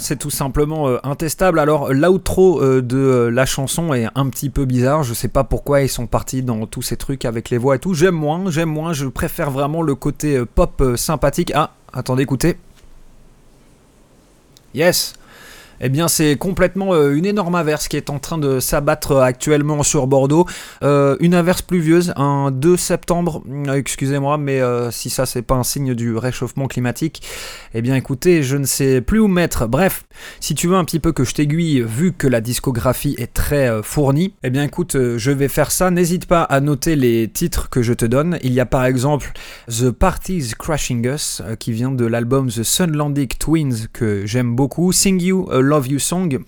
C'est 0.00 0.16
tout 0.16 0.30
simplement 0.30 0.88
euh, 0.88 0.98
intestable. 1.02 1.58
Alors 1.58 1.92
l'outro 1.92 2.62
euh, 2.62 2.82
de 2.82 2.96
euh, 2.96 3.30
la 3.30 3.46
chanson 3.46 3.92
est 3.94 4.06
un 4.14 4.28
petit 4.28 4.50
peu 4.50 4.64
bizarre. 4.64 5.02
Je 5.02 5.14
sais 5.14 5.28
pas 5.28 5.44
pourquoi 5.44 5.82
ils 5.82 5.88
sont 5.88 6.06
partis 6.06 6.42
dans 6.42 6.66
tous 6.66 6.82
ces 6.82 6.96
trucs 6.96 7.24
avec 7.24 7.50
les 7.50 7.58
voix 7.58 7.76
et 7.76 7.78
tout. 7.78 7.94
J'aime 7.94 8.14
moins, 8.14 8.50
j'aime 8.50 8.70
moins. 8.70 8.92
Je 8.92 9.06
préfère 9.06 9.50
vraiment 9.50 9.82
le 9.82 9.94
côté 9.94 10.42
pop 10.54 10.82
sympathique. 10.96 11.52
Ah, 11.54 11.72
attendez, 11.92 12.22
écoutez. 12.22 12.56
Yes. 14.74 15.14
Eh 15.80 15.88
bien, 15.88 16.08
c'est 16.08 16.36
complètement 16.36 16.92
euh, 16.94 17.14
une 17.14 17.24
énorme 17.24 17.54
averse 17.54 17.88
qui 17.88 17.96
est 17.96 18.10
en 18.10 18.18
train 18.18 18.38
de 18.38 18.60
s'abattre 18.60 19.12
euh, 19.12 19.22
actuellement 19.22 19.82
sur 19.82 20.06
Bordeaux. 20.06 20.46
Euh, 20.82 21.16
une 21.20 21.34
averse 21.34 21.62
pluvieuse, 21.62 22.12
un 22.16 22.50
2 22.50 22.76
septembre, 22.76 23.42
excusez-moi, 23.72 24.38
mais 24.38 24.60
si 24.90 25.10
ça 25.10 25.26
c'est 25.26 25.42
pas 25.42 25.54
un 25.54 25.62
signe 25.62 25.94
du 25.94 26.16
réchauffement 26.16 26.66
climatique, 26.66 27.22
eh 27.74 27.82
bien 27.82 27.94
écoutez, 27.94 28.42
je 28.42 28.56
ne 28.56 28.64
sais 28.64 29.00
plus 29.00 29.18
où 29.18 29.28
mettre. 29.28 29.66
Bref, 29.66 30.04
si 30.40 30.54
tu 30.54 30.66
veux 30.68 30.76
un 30.76 30.84
petit 30.84 30.98
peu 30.98 31.12
que 31.12 31.24
je 31.24 31.34
t'aiguille, 31.34 31.80
vu 31.80 32.12
que 32.12 32.26
la 32.26 32.40
discographie 32.40 33.14
est 33.18 33.32
très 33.32 33.82
fournie, 33.82 34.34
eh 34.42 34.50
bien 34.50 34.64
écoute, 34.64 34.96
je 35.16 35.30
vais 35.30 35.48
faire 35.48 35.70
ça. 35.70 35.90
N'hésite 35.90 36.26
pas 36.26 36.42
à 36.42 36.60
noter 36.60 36.96
les 36.96 37.28
titres 37.28 37.68
que 37.70 37.82
je 37.82 37.92
te 37.92 38.04
donne. 38.04 38.38
Il 38.42 38.52
y 38.52 38.60
a 38.60 38.66
par 38.66 38.84
exemple 38.84 39.32
The 39.68 39.90
Party's 39.90 40.54
Crashing 40.54 41.06
Us, 41.06 41.42
qui 41.58 41.72
vient 41.72 41.92
de 41.92 42.06
l'album 42.06 42.48
The 42.48 42.62
Sunlandic 42.62 43.38
Twins, 43.38 43.88
que 43.92 44.26
j'aime 44.26 44.54
beaucoup. 44.54 44.92
Sing 44.92 45.20
You, 45.20 45.48
Love 45.68 45.88
You 45.88 45.98
Song. 45.98 46.38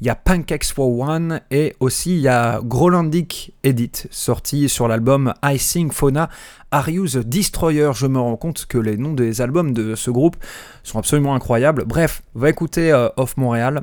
Il 0.00 0.06
y 0.06 0.08
a 0.08 0.14
Pancakes 0.14 0.72
for 0.72 0.98
One 0.98 1.40
et 1.50 1.76
aussi 1.80 2.14
il 2.14 2.22
y 2.22 2.28
a 2.28 2.60
Grolandic 2.62 3.52
Edit 3.62 4.06
sorti 4.10 4.68
sur 4.68 4.88
l'album 4.88 5.34
I 5.44 5.58
Sing 5.58 5.92
Fauna 5.92 6.30
the 6.72 7.18
Destroyer. 7.18 7.90
Je 7.94 8.06
me 8.06 8.18
rends 8.18 8.36
compte 8.36 8.66
que 8.66 8.78
les 8.78 8.96
noms 8.96 9.12
des 9.12 9.40
albums 9.42 9.74
de 9.74 9.94
ce 9.94 10.10
groupe 10.10 10.36
sont 10.82 10.98
absolument 10.98 11.34
incroyables. 11.34 11.84
Bref, 11.84 12.22
va 12.34 12.48
écouter 12.48 12.92
euh, 12.92 13.08
Off 13.16 13.36
Montréal. 13.36 13.82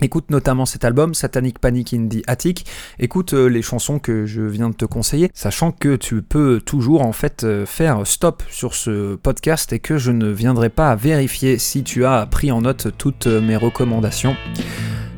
Écoute 0.00 0.30
notamment 0.30 0.66
cet 0.66 0.84
album, 0.84 1.14
Satanic 1.14 1.58
Panic 1.58 1.92
in 1.92 2.08
the 2.08 2.22
Attic. 2.26 2.66
Écoute 2.98 3.34
euh, 3.34 3.48
les 3.48 3.62
chansons 3.62 3.98
que 3.98 4.26
je 4.26 4.42
viens 4.42 4.70
de 4.70 4.74
te 4.74 4.84
conseiller, 4.84 5.30
sachant 5.34 5.72
que 5.72 5.96
tu 5.96 6.22
peux 6.22 6.60
toujours 6.64 7.02
en 7.02 7.12
fait 7.12 7.44
euh, 7.44 7.66
faire 7.66 8.06
stop 8.06 8.42
sur 8.50 8.74
ce 8.74 9.16
podcast 9.16 9.72
et 9.72 9.80
que 9.80 9.98
je 9.98 10.12
ne 10.12 10.28
viendrai 10.28 10.68
pas 10.68 10.94
vérifier 10.94 11.58
si 11.58 11.82
tu 11.82 12.04
as 12.04 12.26
pris 12.26 12.52
en 12.52 12.62
note 12.62 12.88
toutes 12.96 13.26
mes 13.26 13.56
recommandations. 13.56 14.36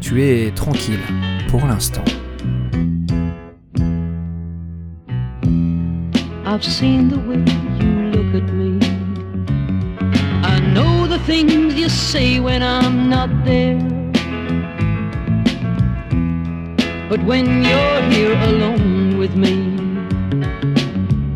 Tu 0.00 0.22
es 0.22 0.50
tranquille 0.54 1.00
pour 1.48 1.66
l'instant. 1.66 2.04
But 17.10 17.24
when 17.24 17.64
you're 17.64 18.02
here 18.02 18.34
alone 18.34 19.18
with 19.18 19.34
me, 19.34 19.54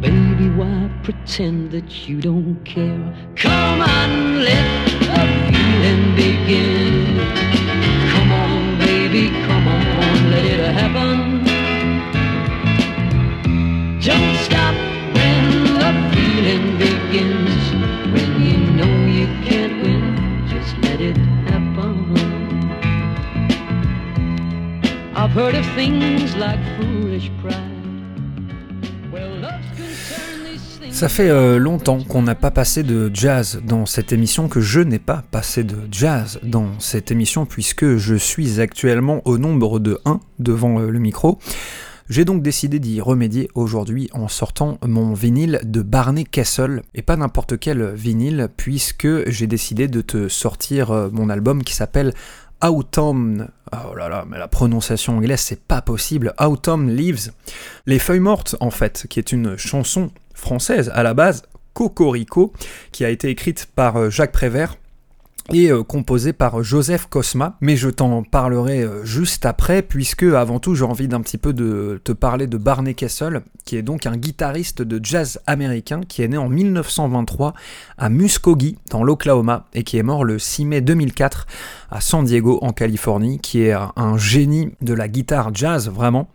baby, 0.01 0.49
why 0.51 0.89
pretend 1.03 1.73
that 1.73 2.07
you 2.07 2.21
don't 2.21 2.63
care? 2.65 3.03
Come 3.35 3.81
on, 3.83 4.45
let 4.45 4.87
the 5.01 5.27
feeling 5.51 6.15
begin. 6.15 7.19
Come 8.13 8.31
on, 8.31 8.79
baby, 8.79 9.31
come 9.49 9.67
on, 9.67 10.31
let 10.31 10.45
it 10.45 10.61
happen. 10.75 11.14
Ça 30.91 31.09
fait 31.09 31.29
euh, 31.29 31.59
longtemps 31.59 32.05
qu'on 32.05 32.23
n'a 32.23 32.37
pas 32.37 32.53
passé 32.53 32.85
de 32.85 33.11
jazz 33.13 33.61
dans 33.67 33.85
cette 33.85 34.13
émission, 34.13 34.47
que 34.47 34.61
je 34.61 34.79
n'ai 34.79 35.01
pas 35.01 35.25
passé 35.33 35.65
de 35.65 35.77
jazz 35.91 36.39
dans 36.45 36.79
cette 36.79 37.11
émission, 37.11 37.47
puisque 37.47 37.97
je 37.97 38.15
suis 38.15 38.61
actuellement 38.61 39.23
au 39.25 39.37
nombre 39.37 39.81
de 39.81 39.99
1 40.05 40.21
devant 40.39 40.79
euh, 40.79 40.89
le 40.89 41.01
micro. 41.01 41.41
J'ai 42.11 42.27
donc 42.27 42.43
décidé 42.43 42.81
d'y 42.81 43.01
remédier 43.01 43.49
aujourd'hui 43.55 44.11
en 44.13 44.29
sortant 44.29 44.77
mon 44.87 45.15
vinyle 45.15 45.61
de 45.65 45.81
Barney 45.81 46.25
Kessel, 46.25 46.83
et 46.95 47.01
pas 47.01 47.17
n'importe 47.17 47.59
quel 47.59 47.95
vinyle, 47.95 48.49
puisque 48.59 49.29
j'ai 49.31 49.47
décidé 49.47 49.89
de 49.89 50.03
te 50.03 50.29
sortir 50.29 50.91
euh, 50.91 51.09
mon 51.11 51.31
album 51.31 51.65
qui 51.65 51.75
s'appelle 51.75 52.13
Autumn. 52.71 53.49
Oh 53.73 53.95
là 53.95 54.09
là, 54.09 54.25
mais 54.29 54.39
la 54.39 54.49
prononciation 54.49 55.19
anglaise, 55.19 55.41
c'est 55.41 55.61
pas 55.61 55.83
possible. 55.83 56.35
Autumn 56.39 56.89
Leaves. 56.89 57.33
Les 57.87 57.99
feuilles 57.99 58.21
mortes, 58.21 58.57
en 58.61 58.71
fait, 58.71 59.07
qui 59.09 59.19
est 59.19 59.33
une 59.33 59.57
chanson 59.57 60.11
française 60.35 60.91
à 60.95 61.03
la 61.03 61.15
base, 61.15 61.43
Cocorico, 61.73 62.53
qui 62.93 63.05
a 63.05 63.11
été 63.11 63.29
écrite 63.29 63.69
par 63.75 63.97
euh, 63.97 64.11
Jacques 64.11 64.33
Prévert 64.33 64.77
et 65.53 65.71
euh, 65.71 65.83
composé 65.83 66.33
par 66.33 66.63
Joseph 66.63 67.07
Cosma, 67.07 67.57
mais 67.61 67.77
je 67.77 67.89
t'en 67.91 68.23
parlerai 68.23 68.83
euh, 68.83 69.05
juste 69.05 69.45
après, 69.45 69.83
puisque 69.83 70.23
avant 70.23 70.59
tout 70.59 70.75
j'ai 70.75 70.85
envie 70.85 71.09
d'un 71.09 71.21
petit 71.21 71.39
peu 71.39 71.53
de 71.53 72.01
te 72.03 72.13
parler 72.13 72.47
de 72.47 72.57
Barney 72.57 72.95
Kessel, 72.95 73.43
qui 73.65 73.77
est 73.77 73.83
donc 73.83 74.07
un 74.07 74.17
guitariste 74.17 74.83
de 74.83 75.05
jazz 75.05 75.41
américain 75.47 76.01
qui 76.07 76.23
est 76.23 76.29
né 76.29 76.39
en 76.39 76.49
1923 76.49 77.55
à 77.99 78.09
Muskogee, 78.09 78.79
dans 78.91 79.03
l'Oklahoma, 79.03 79.67
et 79.75 79.83
qui 79.83 79.99
est 79.99 80.03
mort 80.03 80.25
le 80.25 80.39
6 80.39 80.65
mai 80.65 80.81
2004 80.81 81.47
à 81.91 82.01
San 82.01 82.25
Diego, 82.25 82.59
en 82.63 82.73
Californie, 82.73 83.39
qui 83.39 83.63
est 83.63 83.75
un 83.97 84.17
génie 84.17 84.71
de 84.81 84.95
la 84.95 85.09
guitare 85.09 85.55
jazz, 85.55 85.91
vraiment. 85.91 86.29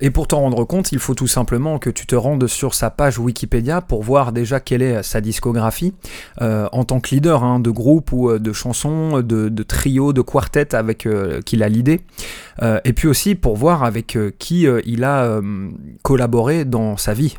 Et 0.00 0.10
pour 0.10 0.28
t'en 0.28 0.40
rendre 0.40 0.64
compte, 0.64 0.92
il 0.92 0.98
faut 0.98 1.14
tout 1.14 1.26
simplement 1.26 1.78
que 1.78 1.90
tu 1.90 2.06
te 2.06 2.14
rendes 2.14 2.46
sur 2.46 2.74
sa 2.74 2.90
page 2.90 3.18
Wikipédia 3.18 3.80
pour 3.80 4.02
voir 4.02 4.32
déjà 4.32 4.60
quelle 4.60 4.82
est 4.82 5.02
sa 5.02 5.20
discographie 5.20 5.92
euh, 6.40 6.68
en 6.72 6.84
tant 6.84 7.00
que 7.00 7.14
leader 7.14 7.42
hein, 7.42 7.58
de 7.58 7.70
groupe 7.70 8.12
ou 8.12 8.30
euh, 8.30 8.38
de 8.38 8.52
chansons, 8.52 9.20
de, 9.20 9.48
de 9.48 9.62
trio, 9.62 10.12
de 10.12 10.20
quartet 10.20 10.74
avec 10.74 11.06
euh, 11.06 11.40
qu'il 11.42 11.62
a 11.62 11.68
l'idée. 11.68 12.00
et 12.84 12.92
puis 12.92 13.08
aussi 13.08 13.34
pour 13.34 13.56
voir 13.56 13.84
avec 13.84 14.18
qui 14.38 14.66
il 14.84 15.04
a 15.04 15.40
collaboré 16.02 16.64
dans 16.64 16.96
sa 16.96 17.14
vie. 17.14 17.36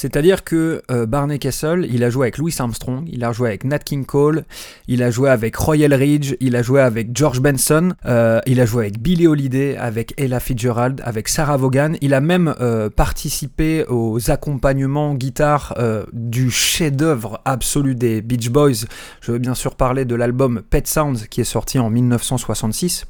C'est-à-dire 0.00 0.44
que 0.44 0.80
euh, 0.90 1.04
Barney 1.04 1.38
Kessel, 1.38 1.86
il 1.92 2.04
a 2.04 2.08
joué 2.08 2.24
avec 2.24 2.38
Louis 2.38 2.54
Armstrong, 2.58 3.06
il 3.12 3.22
a 3.22 3.32
joué 3.32 3.48
avec 3.50 3.64
Nat 3.64 3.80
King 3.80 4.06
Cole, 4.06 4.44
il 4.88 5.02
a 5.02 5.10
joué 5.10 5.28
avec 5.28 5.54
Royal 5.56 5.92
Ridge, 5.92 6.36
il 6.40 6.56
a 6.56 6.62
joué 6.62 6.80
avec 6.80 7.14
George 7.14 7.42
Benson, 7.42 7.92
euh, 8.06 8.40
il 8.46 8.62
a 8.62 8.64
joué 8.64 8.84
avec 8.84 8.98
Billy 8.98 9.26
Holiday, 9.26 9.76
avec 9.76 10.14
Ella 10.18 10.40
Fitzgerald, 10.40 11.02
avec 11.04 11.28
Sarah 11.28 11.58
Vaughan. 11.58 11.92
Il 12.00 12.14
a 12.14 12.22
même 12.22 12.54
euh, 12.62 12.88
participé 12.88 13.84
aux 13.90 14.30
accompagnements 14.30 15.14
guitare 15.14 15.76
du 16.14 16.50
chef-d'œuvre 16.50 17.42
absolu 17.44 17.94
des 17.94 18.22
Beach 18.22 18.48
Boys. 18.48 18.86
Je 19.20 19.32
veux 19.32 19.38
bien 19.38 19.54
sûr 19.54 19.74
parler 19.74 20.06
de 20.06 20.14
l'album 20.14 20.62
Pet 20.70 20.86
Sounds 20.86 21.26
qui 21.28 21.42
est 21.42 21.44
sorti 21.44 21.78
en 21.78 21.90
1966. 21.90 23.04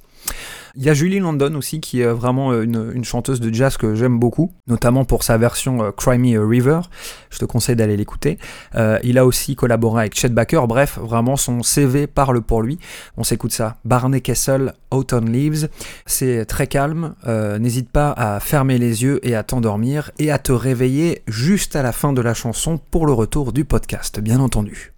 Il 0.77 0.85
y 0.85 0.89
a 0.89 0.95
Julie 0.95 1.19
London 1.19 1.55
aussi, 1.55 1.81
qui 1.81 2.01
est 2.01 2.07
vraiment 2.07 2.53
euh, 2.53 2.63
une, 2.63 3.05
chanteuse 3.05 3.41
de 3.41 3.53
jazz 3.53 3.77
que 3.77 3.95
j'aime 3.95 4.19
beaucoup, 4.19 4.53
notamment 4.67 5.05
pour 5.05 5.23
sa 5.25 5.37
version 5.39 5.83
euh, 5.83 5.91
Cry 5.91 6.19
Me 6.19 6.39
a 6.39 6.47
River. 6.47 6.81
Je 7.31 7.39
te 7.39 7.45
conseille 7.45 7.77
d'aller 7.77 7.97
l'écouter. 7.97 8.39
Euh, 8.75 8.99
il 9.03 9.19
a 9.19 9.27
aussi 9.27 9.57
collaboré 9.57 10.03
avec 10.03 10.19
Chet 10.19 10.29
Baker. 10.29 10.63
Bref, 10.69 10.99
vraiment, 10.99 11.37
son 11.37 11.63
CV 11.63 12.07
parle 12.07 12.41
pour 12.41 12.63
lui. 12.63 12.79
On 13.17 13.25
s'écoute 13.25 13.53
ça. 13.53 13.77
Barney 13.85 14.21
Kessel, 14.21 14.75
Autumn 14.91 15.29
Leaves. 15.29 15.69
C'est 16.07 16.45
très 16.45 16.67
calme. 16.67 17.15
N'hésite 17.59 17.91
pas 17.91 18.13
à 18.13 18.41
fermer 18.41 18.79
les 18.79 19.03
yeux 19.03 19.21
et 19.27 19.35
à 19.35 19.43
t'endormir 19.43 20.11
et 20.19 20.31
à 20.31 20.39
te 20.39 20.53
réveiller 20.53 21.23
juste 21.27 21.77
à 21.77 21.83
la 21.83 21.93
fin 21.93 22.13
de 22.13 22.21
la 22.21 22.35
chanson 22.35 22.79
pour 22.91 23.07
le 23.07 23.13
retour 23.13 23.53
du 23.53 23.65
podcast, 23.65 24.21
bien 24.21 24.41
entendu. 24.41 24.93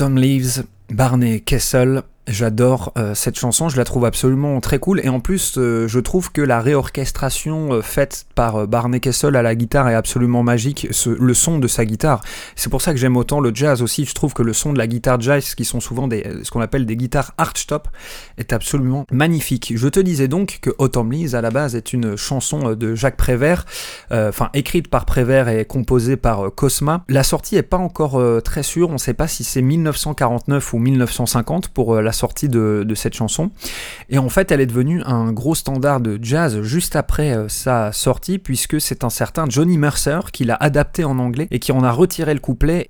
Autumn 0.00 0.16
Leaves, 0.16 0.62
Barney 0.86 1.40
Kessel, 1.40 2.04
J'adore 2.28 2.92
euh, 2.98 3.14
cette 3.14 3.38
chanson, 3.38 3.70
je 3.70 3.78
la 3.78 3.84
trouve 3.84 4.04
absolument 4.04 4.60
très 4.60 4.78
cool 4.78 5.00
et 5.02 5.08
en 5.08 5.18
plus 5.18 5.54
euh, 5.56 5.88
je 5.88 5.98
trouve 5.98 6.30
que 6.30 6.42
la 6.42 6.60
réorchestration 6.60 7.72
euh, 7.72 7.80
faite 7.80 8.26
par 8.34 8.68
Barney 8.68 9.00
Kessel 9.00 9.34
à 9.34 9.40
la 9.40 9.54
guitare 9.54 9.88
est 9.88 9.94
absolument 9.94 10.42
magique, 10.42 10.88
le 11.06 11.34
son 11.34 11.58
de 11.58 11.66
sa 11.66 11.86
guitare. 11.86 12.22
C'est 12.54 12.68
pour 12.68 12.82
ça 12.82 12.92
que 12.92 12.98
j'aime 12.98 13.16
autant 13.16 13.40
le 13.40 13.50
jazz 13.54 13.80
aussi, 13.80 14.04
je 14.04 14.14
trouve 14.14 14.34
que 14.34 14.42
le 14.42 14.52
son 14.52 14.74
de 14.74 14.78
la 14.78 14.86
guitare 14.86 15.18
jazz 15.18 15.54
qui 15.54 15.64
sont 15.64 15.80
souvent 15.80 16.06
des, 16.06 16.22
ce 16.42 16.50
qu'on 16.50 16.60
appelle 16.60 16.84
des 16.84 16.96
guitares 16.96 17.32
archtop 17.38 17.88
est 18.36 18.52
absolument 18.52 19.06
magnifique. 19.10 19.72
Je 19.74 19.88
te 19.88 19.98
disais 19.98 20.28
donc 20.28 20.58
que 20.60 20.70
Autumn 20.76 21.10
Leaves 21.10 21.34
à 21.34 21.40
la 21.40 21.50
base 21.50 21.76
est 21.76 21.94
une 21.94 22.16
chanson 22.16 22.74
de 22.74 22.94
Jacques 22.94 23.16
Prévert, 23.16 23.64
enfin 24.10 24.50
écrite 24.52 24.88
par 24.88 25.06
Prévert 25.06 25.48
et 25.48 25.64
composée 25.64 26.18
par 26.18 26.54
Cosma. 26.54 27.04
La 27.08 27.22
sortie 27.22 27.56
est 27.56 27.62
pas 27.62 27.78
encore 27.78 28.22
très 28.42 28.62
sûre, 28.62 28.90
on 28.90 28.94
ne 28.94 28.98
sait 28.98 29.14
pas 29.14 29.28
si 29.28 29.44
c'est 29.44 29.62
1949 29.62 30.74
ou 30.74 30.78
1950 30.78 31.68
pour 31.68 31.94
la 32.02 32.12
sortie 32.18 32.48
de, 32.48 32.84
cette 32.94 33.14
chanson. 33.14 33.50
Et 34.10 34.18
en 34.18 34.28
fait, 34.28 34.50
elle 34.50 34.60
est 34.60 34.66
devenue 34.66 35.02
un 35.04 35.32
gros 35.32 35.54
standard 35.54 36.00
de 36.00 36.18
jazz 36.20 36.62
juste 36.62 36.96
après 36.96 37.32
euh, 37.32 37.48
sa 37.48 37.92
sortie, 37.92 38.38
puisque 38.38 38.80
c'est 38.80 39.04
un 39.04 39.10
certain 39.10 39.46
Johnny 39.48 39.78
Mercer 39.78 40.20
qui 40.32 40.44
l'a 40.44 40.56
adapté 40.56 41.04
en 41.04 41.18
anglais 41.18 41.46
et 41.50 41.60
qui 41.60 41.72
en 41.72 41.82
a 41.84 41.92
retiré 41.92 42.34
le 42.34 42.40
couplet. 42.40 42.88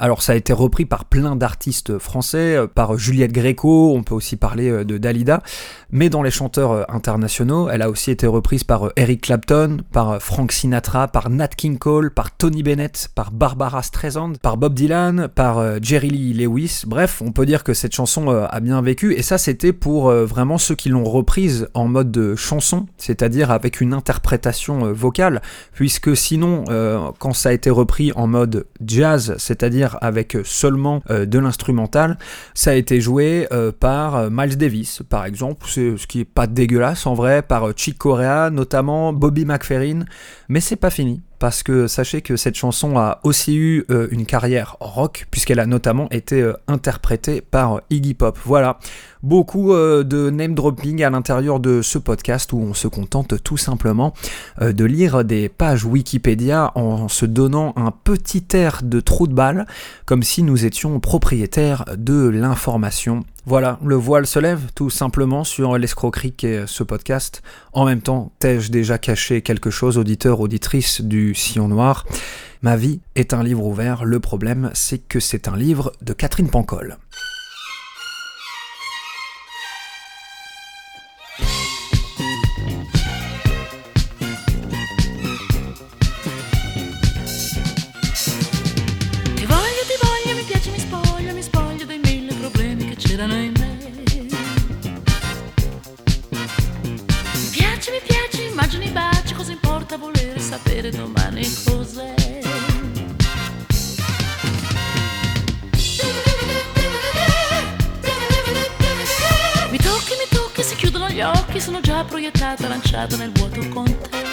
Alors 0.00 0.22
ça 0.22 0.32
a 0.32 0.34
été 0.34 0.52
repris 0.52 0.86
par 0.86 1.04
plein 1.04 1.36
d'artistes 1.36 1.98
français, 1.98 2.56
euh, 2.56 2.66
par 2.66 2.98
Juliette 2.98 3.32
Gréco, 3.32 3.94
on 3.94 4.02
peut 4.02 4.14
aussi 4.14 4.36
parler 4.36 4.68
euh, 4.68 4.84
de 4.84 4.98
Dalida, 4.98 5.40
mais 5.92 6.10
dans 6.10 6.22
les 6.22 6.32
chanteurs 6.32 6.72
euh, 6.72 6.82
internationaux, 6.88 7.68
elle 7.68 7.80
a 7.80 7.88
aussi 7.88 8.10
été 8.10 8.26
reprise 8.26 8.64
par 8.64 8.90
Eric 8.96 9.20
Clapton, 9.20 9.78
par 9.92 10.20
Frank 10.20 10.50
Sinatra, 10.50 11.06
par 11.06 11.30
Nat 11.30 11.48
King 11.48 11.78
Cole, 11.78 12.12
par 12.12 12.36
Tony 12.36 12.64
Bennett, 12.64 13.08
par 13.14 13.30
Barbara 13.30 13.82
Streisand, 13.82 14.32
par 14.42 14.56
Bob 14.56 14.74
Dylan, 14.74 15.28
par 15.28 15.80
Jerry 15.80 16.10
Lee 16.10 16.34
Lewis. 16.34 16.82
Bref, 16.86 17.22
on 17.24 17.30
peut 17.30 17.46
dire 17.46 17.62
que 17.62 17.72
cette 17.72 17.94
chanson 17.94 18.28
a 18.28 18.60
bien 18.60 18.82
vécu, 18.82 19.14
et 19.14 19.22
ça 19.22 19.38
c'était 19.38 19.72
pour 19.72 20.10
vraiment 20.10 20.58
ceux 20.58 20.74
qui 20.74 20.88
l'ont 20.88 21.04
reprise 21.04 21.68
en 21.74 21.86
mode 21.86 22.10
de 22.10 22.34
chanson, 22.34 22.86
c'est-à-dire 22.96 23.50
avec 23.50 23.80
une 23.80 23.92
interprétation 23.92 24.92
vocale, 24.92 25.40
puisque 25.72 26.16
sinon, 26.16 26.64
quand 27.18 27.32
ça 27.32 27.50
a 27.50 27.52
été 27.52 27.70
repris 27.70 28.12
en 28.16 28.26
mode 28.26 28.66
jazz, 28.84 29.34
c'est-à-dire 29.38 29.83
avec 30.00 30.36
seulement 30.44 31.02
euh, 31.10 31.26
de 31.26 31.38
l'instrumental, 31.38 32.18
ça 32.54 32.70
a 32.70 32.74
été 32.74 33.00
joué 33.00 33.46
euh, 33.52 33.72
par 33.72 34.16
euh, 34.16 34.28
Miles 34.30 34.56
Davis, 34.56 35.02
par 35.08 35.24
exemple, 35.24 35.66
ce 35.66 36.06
qui 36.06 36.20
est 36.20 36.24
pas 36.24 36.46
dégueulasse 36.46 37.06
en 37.06 37.14
vrai, 37.14 37.42
par 37.42 37.72
Chick 37.76 37.98
Corea, 37.98 38.50
notamment 38.50 39.12
Bobby 39.12 39.44
McFerrin, 39.44 40.04
mais 40.48 40.60
c'est 40.60 40.76
pas 40.76 40.90
fini 40.90 41.22
parce 41.44 41.62
que 41.62 41.88
sachez 41.88 42.22
que 42.22 42.36
cette 42.36 42.54
chanson 42.54 42.96
a 42.96 43.20
aussi 43.22 43.58
eu 43.58 43.84
une 44.10 44.24
carrière 44.24 44.78
rock, 44.80 45.26
puisqu'elle 45.30 45.60
a 45.60 45.66
notamment 45.66 46.08
été 46.10 46.50
interprétée 46.68 47.42
par 47.42 47.82
Iggy 47.90 48.14
Pop. 48.14 48.38
Voilà, 48.46 48.78
beaucoup 49.24 49.72
euh, 49.72 50.04
de 50.04 50.30
name 50.30 50.54
dropping 50.54 51.02
à 51.02 51.10
l'intérieur 51.10 51.58
de 51.58 51.82
ce 51.82 51.98
podcast 51.98 52.52
où 52.52 52.58
on 52.58 52.74
se 52.74 52.88
contente 52.88 53.42
tout 53.42 53.56
simplement 53.56 54.12
euh, 54.60 54.72
de 54.72 54.84
lire 54.84 55.24
des 55.24 55.48
pages 55.48 55.84
Wikipédia 55.84 56.72
en 56.76 57.08
se 57.08 57.26
donnant 57.26 57.72
un 57.76 57.90
petit 57.90 58.44
air 58.52 58.80
de 58.82 59.00
trou 59.00 59.26
de 59.26 59.34
balle, 59.34 59.66
comme 60.04 60.22
si 60.22 60.42
nous 60.42 60.64
étions 60.64 61.00
propriétaires 61.00 61.84
de 61.96 62.28
l'information. 62.28 63.24
Voilà, 63.46 63.78
le 63.84 63.94
voile 63.94 64.26
se 64.26 64.38
lève 64.38 64.72
tout 64.74 64.88
simplement 64.88 65.44
sur 65.44 65.76
l'escroquerie 65.76 66.32
qu'est 66.32 66.66
ce 66.66 66.82
podcast. 66.82 67.42
En 67.74 67.84
même 67.84 68.00
temps, 68.00 68.32
t'ai-je 68.38 68.70
déjà 68.70 68.96
caché 68.96 69.42
quelque 69.42 69.70
chose, 69.70 69.98
auditeur, 69.98 70.40
auditrice 70.40 71.02
du 71.02 71.34
Sillon 71.34 71.68
Noir? 71.68 72.06
Ma 72.62 72.76
vie 72.76 73.00
est 73.16 73.34
un 73.34 73.42
livre 73.42 73.64
ouvert, 73.64 74.06
le 74.06 74.18
problème 74.18 74.70
c'est 74.72 74.98
que 74.98 75.20
c'est 75.20 75.46
un 75.46 75.56
livre 75.58 75.92
de 76.00 76.14
Catherine 76.14 76.48
Pancol. 76.48 76.96
lanciato, 112.44 112.68
lanciato 112.68 113.16
nel 113.16 113.30
vuoto 113.30 113.66
con 113.70 113.84
te. 113.84 114.24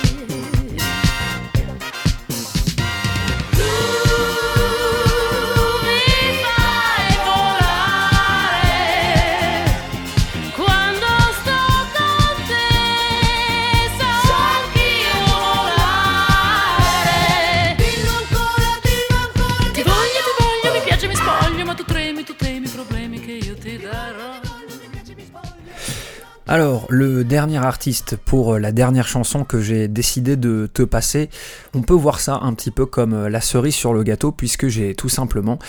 Alors, 26.52 26.86
le 26.90 27.24
dernier 27.24 27.60
artiste 27.60 28.18
pour 28.18 28.56
euh, 28.56 28.60
la 28.60 28.74
dernière 28.74 29.08
chanson 29.08 29.46
que 29.46 29.62
j'ai 29.62 29.88
décidé 29.88 30.36
de 30.36 30.70
te 30.74 30.84
passer, 30.84 31.30
on 31.74 31.82
peut 31.82 31.94
voir 31.94 32.20
ça 32.20 32.40
un 32.42 32.54
petit 32.54 32.72
peu 32.72 32.86
comme 32.86 33.14
euh, 33.14 33.30
la 33.30 33.40
cerise 33.40 33.74
sur 33.74 33.94
le 33.94 34.04
gâteau, 34.04 34.34
puisque 34.34 34.68
j'ai 34.68 34.94
tout 34.94 35.08
simplement 35.08 35.60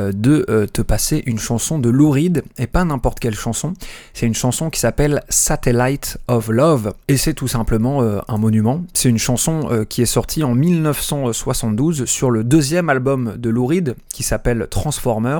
euh, 0.00 0.10
de 0.10 0.66
te 0.72 0.82
passer 0.82 1.22
une 1.26 1.38
chanson 1.38 1.78
de 1.78 1.88
Lou 1.88 2.10
Reed, 2.10 2.42
et 2.58 2.66
pas 2.66 2.84
n'importe 2.84 3.20
quelle 3.20 3.36
chanson. 3.36 3.74
C'est 4.14 4.26
une 4.26 4.34
chanson 4.34 4.68
qui 4.68 4.80
s'appelle 4.80 5.22
Satellite 5.28 6.18
of 6.26 6.48
Love, 6.48 6.92
et 7.06 7.16
c'est 7.16 7.34
tout 7.34 7.46
simplement 7.46 8.02
un 8.26 8.38
monument. 8.38 8.82
C'est 8.94 9.10
une 9.10 9.18
chanson 9.18 9.86
qui 9.88 10.02
est 10.02 10.06
sortie 10.06 10.42
en 10.42 10.56
1972 10.56 12.06
sur 12.06 12.32
le 12.32 12.42
deuxième 12.42 12.88
album 12.90 13.34
de 13.36 13.48
Lou 13.48 13.66
Reed, 13.66 13.94
qui 14.12 14.24
s'appelle 14.24 14.66
Transformer. 14.68 15.38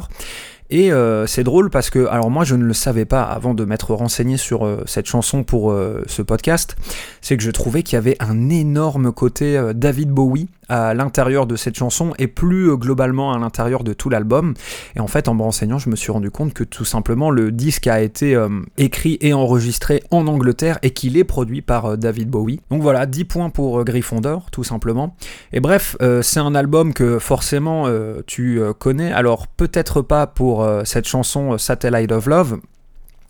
Et 0.72 0.90
euh, 0.90 1.26
c'est 1.26 1.44
drôle 1.44 1.68
parce 1.68 1.90
que, 1.90 2.06
alors 2.06 2.30
moi 2.30 2.44
je 2.44 2.54
ne 2.54 2.64
le 2.64 2.72
savais 2.72 3.04
pas 3.04 3.24
avant 3.24 3.52
de 3.52 3.66
m'être 3.66 3.92
renseigné 3.92 4.38
sur 4.38 4.64
euh, 4.64 4.82
cette 4.86 5.04
chanson 5.04 5.44
pour 5.44 5.70
euh, 5.70 6.02
ce 6.06 6.22
podcast, 6.22 6.76
c'est 7.20 7.36
que 7.36 7.42
je 7.42 7.50
trouvais 7.50 7.82
qu'il 7.82 7.96
y 7.96 7.98
avait 7.98 8.16
un 8.20 8.48
énorme 8.48 9.12
côté 9.12 9.62
David 9.74 10.08
Bowie 10.08 10.48
à 10.72 10.94
l'intérieur 10.94 11.46
de 11.46 11.56
cette 11.56 11.76
chanson 11.76 12.12
et 12.18 12.26
plus 12.26 12.76
globalement 12.76 13.32
à 13.32 13.38
l'intérieur 13.38 13.84
de 13.84 13.92
tout 13.92 14.08
l'album. 14.08 14.54
Et 14.96 15.00
en 15.00 15.06
fait, 15.06 15.28
en 15.28 15.34
me 15.34 15.42
renseignant, 15.42 15.78
je 15.78 15.90
me 15.90 15.96
suis 15.96 16.12
rendu 16.12 16.30
compte 16.30 16.54
que 16.54 16.64
tout 16.64 16.84
simplement 16.84 17.30
le 17.30 17.52
disque 17.52 17.86
a 17.86 18.00
été 18.00 18.38
écrit 18.78 19.18
et 19.20 19.32
enregistré 19.32 20.02
en 20.10 20.26
Angleterre 20.26 20.78
et 20.82 20.90
qu'il 20.90 21.16
est 21.16 21.24
produit 21.24 21.62
par 21.62 21.96
David 21.96 22.28
Bowie. 22.28 22.60
Donc 22.70 22.82
voilà, 22.82 23.06
10 23.06 23.24
points 23.24 23.50
pour 23.50 23.84
Gryffondor, 23.84 24.50
tout 24.50 24.64
simplement. 24.64 25.16
Et 25.52 25.60
bref, 25.60 25.96
c'est 26.22 26.40
un 26.40 26.54
album 26.54 26.92
que 26.92 27.18
forcément 27.18 27.88
tu 28.26 28.60
connais, 28.78 29.12
alors 29.12 29.46
peut-être 29.46 30.02
pas 30.02 30.26
pour 30.26 30.62
euh, 30.62 30.82
cette 30.84 31.06
chanson 31.06 31.52
euh, 31.52 31.58
Satellite 31.58 32.12
of 32.12 32.26
Love, 32.26 32.58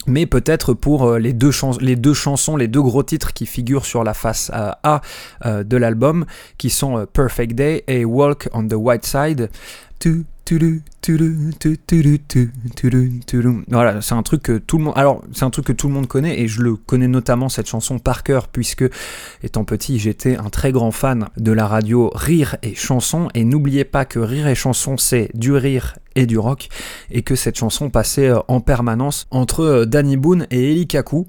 mais 0.07 0.27
peut-être 0.27 0.75
pour 0.75 1.05
euh, 1.05 1.19
les, 1.19 1.33
deux 1.33 1.51
les, 1.81 1.97
deux 1.97 2.15
chansons, 2.15 2.57
les 2.57 2.69
deux 2.69 2.83
gros 2.83 3.03
titres 3.03 3.33
qui 3.33 3.47
figurent 3.47 3.87
sur 3.87 4.05
la 4.05 4.15
face 4.15 4.51
A 4.55 5.01
de 5.45 5.77
l'album, 5.77 6.25
qui 6.59 6.71
sont 6.71 7.07
Perfect 7.13 7.55
Day 7.55 7.85
et 7.87 8.05
Walk 8.05 8.49
on 8.53 8.67
the 8.67 8.75
White 8.75 9.07
Side. 9.07 9.51
Voilà, 13.69 14.01
c'est 14.01 14.15
un 14.15 14.23
truc 14.23 14.43
que 14.43 14.59
tout 14.59 14.79
le 14.79 14.85
monde. 14.85 16.07
Connaît 16.09 16.41
et 16.41 16.49
je 16.49 16.61
le 16.63 16.77
connais 16.77 17.09
notamment 17.09 17.49
cette 17.49 17.69
chanson 17.69 17.99
par 17.99 18.23
cœur 18.23 18.49
puisque, 18.49 18.85
étant 19.43 19.65
petit, 19.65 19.99
j'étais 19.99 20.37
un 20.37 20.51
très 20.51 20.73
grand 20.73 20.91
fan 20.91 21.29
de 21.37 21.53
la 21.53 21.67
radio 21.67 22.11
Rire 22.15 22.57
et 22.63 22.75
Chanson. 22.75 23.29
Et 23.35 23.45
n'oubliez 23.45 23.85
pas 23.85 24.05
que 24.05 24.19
Rire 24.19 24.49
et 24.49 24.55
Chanson, 24.55 24.97
c'est 24.97 25.31
du 25.35 25.53
rire 25.53 25.97
et 26.15 26.27
du 26.27 26.39
rock 26.39 26.69
et 27.11 27.23
que 27.23 27.37
cette 27.37 27.57
chanson 27.57 27.89
passait 27.89 28.29
euh, 28.29 28.41
en 28.49 28.61
permanence 28.61 29.27
entre 29.31 29.61
euh, 29.61 29.85
Danny 29.87 30.17
Boone 30.17 30.47
et 30.51 30.73
Eli 30.73 30.87
Kaku. 30.87 31.27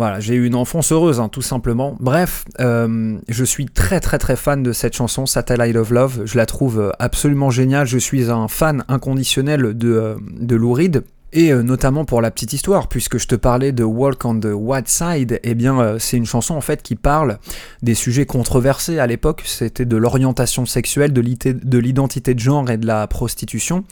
Voilà, 0.00 0.18
j'ai 0.18 0.34
eu 0.34 0.46
une 0.46 0.54
enfance 0.54 0.92
heureuse, 0.92 1.20
hein, 1.20 1.28
tout 1.28 1.42
simplement. 1.42 1.94
Bref, 2.00 2.46
euh, 2.58 3.18
je 3.28 3.44
suis 3.44 3.66
très 3.66 4.00
très 4.00 4.16
très 4.16 4.34
fan 4.34 4.62
de 4.62 4.72
cette 4.72 4.96
chanson, 4.96 5.26
Satellite 5.26 5.76
of 5.76 5.90
Love. 5.90 6.22
Je 6.24 6.38
la 6.38 6.46
trouve 6.46 6.94
absolument 6.98 7.50
géniale. 7.50 7.86
Je 7.86 7.98
suis 7.98 8.30
un 8.30 8.48
fan 8.48 8.82
inconditionnel 8.88 9.76
de, 9.76 10.16
de 10.40 10.56
Lou 10.56 10.72
Reed. 10.72 11.04
Et 11.32 11.52
euh, 11.52 11.62
notamment 11.62 12.04
pour 12.04 12.20
la 12.20 12.30
petite 12.30 12.52
histoire, 12.52 12.88
puisque 12.88 13.18
je 13.18 13.28
te 13.28 13.36
parlais 13.36 13.70
de 13.70 13.84
Walk 13.84 14.24
on 14.24 14.40
the 14.40 14.48
White 14.52 14.88
Side, 14.88 15.40
eh 15.42 15.54
bien 15.54 15.80
euh, 15.80 15.98
c'est 15.98 16.16
une 16.16 16.26
chanson 16.26 16.54
en 16.54 16.60
fait 16.60 16.82
qui 16.82 16.96
parle 16.96 17.38
des 17.82 17.94
sujets 17.94 18.26
controversés 18.26 18.98
à 18.98 19.06
l'époque, 19.06 19.42
c'était 19.46 19.84
de 19.84 19.96
l'orientation 19.96 20.66
sexuelle, 20.66 21.12
de 21.12 21.78
l'identité 21.78 22.34
de 22.34 22.40
genre 22.40 22.68
et 22.70 22.78
de 22.78 22.86
la 22.86 23.06
prostitution, 23.06 23.84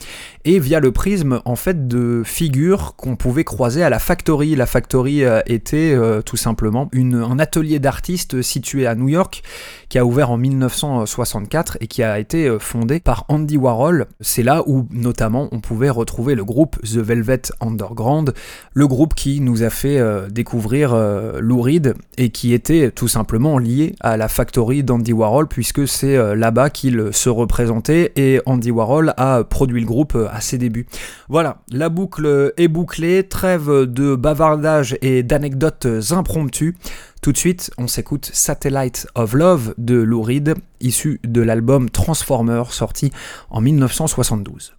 et 0.43 0.59
via 0.59 0.81
le 0.81 0.91
prisme 0.91 1.41
en 1.45 1.55
fait 1.55 1.87
de 1.87 2.23
figures 2.25 2.95
qu'on 2.97 3.15
pouvait 3.15 3.45
croiser 3.45 3.83
à 3.83 3.89
la 3.89 3.99
Factory. 3.99 4.55
La 4.55 4.65
Factory 4.65 5.23
euh, 5.23 5.39
était 5.45 5.97
tout 6.25 6.37
simplement 6.37 6.89
une, 6.91 7.15
un 7.15 7.39
atelier 7.39 7.79
d'artistes 7.79 8.41
situé 8.41 8.85
à 8.85 8.95
New 8.95 9.07
York 9.07 9.43
qui 9.89 9.97
a 9.97 10.05
ouvert 10.05 10.31
en 10.31 10.37
1964 10.37 11.77
et 11.81 11.87
qui 11.87 12.03
a 12.03 12.19
été 12.19 12.57
fondé 12.59 12.99
par 12.99 13.25
Andy 13.27 13.57
Warhol. 13.57 14.05
C'est 14.21 14.43
là 14.43 14.63
où 14.67 14.87
notamment 14.91 15.49
on 15.51 15.59
pouvait 15.59 15.89
retrouver 15.89 16.35
le 16.35 16.45
groupe 16.45 16.79
The 16.83 16.97
Velvet 16.97 17.41
Underground, 17.59 18.33
le 18.73 18.87
groupe 18.87 19.15
qui 19.15 19.41
nous 19.41 19.63
a 19.63 19.69
fait 19.69 19.99
euh, 19.99 20.29
découvrir 20.29 20.93
euh, 20.93 21.39
Lou 21.41 21.61
Reed 21.61 21.95
et 22.17 22.29
qui 22.29 22.53
était 22.53 22.91
tout 22.91 23.07
simplement 23.07 23.57
lié 23.57 23.95
à 23.99 24.17
la 24.17 24.27
factory 24.27 24.83
d'Andy 24.83 25.13
Warhol 25.13 25.47
puisque 25.47 25.87
c'est 25.87 26.15
euh, 26.15 26.35
là-bas 26.35 26.69
qu'il 26.69 27.09
se 27.11 27.29
représentait 27.29 28.11
et 28.15 28.41
Andy 28.45 28.71
Warhol 28.71 29.13
a 29.17 29.43
produit 29.43 29.81
le 29.81 29.87
groupe 29.87 30.17
à 30.31 30.41
ses 30.41 30.57
débuts. 30.57 30.87
Voilà, 31.27 31.61
la 31.71 31.89
boucle 31.89 32.53
est 32.57 32.67
bouclée, 32.67 33.23
trêve 33.23 33.69
de 33.69 34.15
bavardage 34.15 34.97
et 35.01 35.23
d'anecdotes 35.23 35.87
impromptues. 36.11 36.75
Tout 37.21 37.33
de 37.33 37.37
suite, 37.37 37.69
on 37.77 37.87
s'écoute 37.87 38.29
Satellite 38.33 39.05
of 39.13 39.33
Love 39.33 39.73
de 39.77 39.95
Lou 39.95 40.21
Reed, 40.21 40.55
issu 40.79 41.19
de 41.25 41.41
l'album 41.41 41.89
Transformer 41.89 42.63
sorti 42.69 43.11
en 43.49 43.59
1972. 43.59 44.73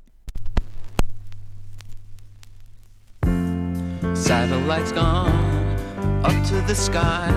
Satellites 4.15 4.93
gone 4.93 5.31
up 6.25 6.33
to 6.49 6.55
the 6.67 6.75
skies. 6.75 7.31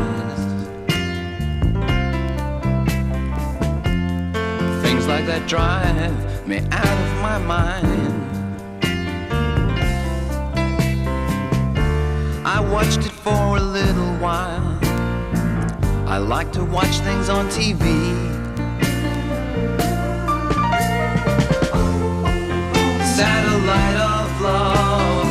Things 4.82 5.06
like 5.08 5.26
that 5.26 5.46
drive 5.48 6.48
me 6.48 6.60
out 6.72 6.86
of 6.86 7.22
my 7.22 7.40
mind. 7.40 8.04
I 16.06 16.18
like 16.18 16.52
to 16.54 16.64
watch 16.64 17.00
things 17.00 17.30
on 17.30 17.48
TV. 17.48 17.84
Satellite 23.16 23.98
of 23.98 24.42
Low 24.42 25.24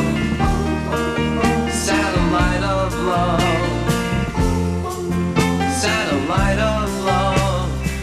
Satellite 1.69 2.63
of 2.63 2.93
Low 3.09 3.37
Satellite 5.69 6.59
of 6.59 6.89
love. 7.05 7.95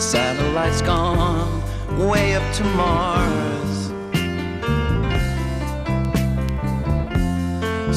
Satellite's 0.00 0.82
gone 0.82 1.62
way 2.08 2.34
up 2.36 2.54
to 2.54 2.64
Mars. 2.64 3.77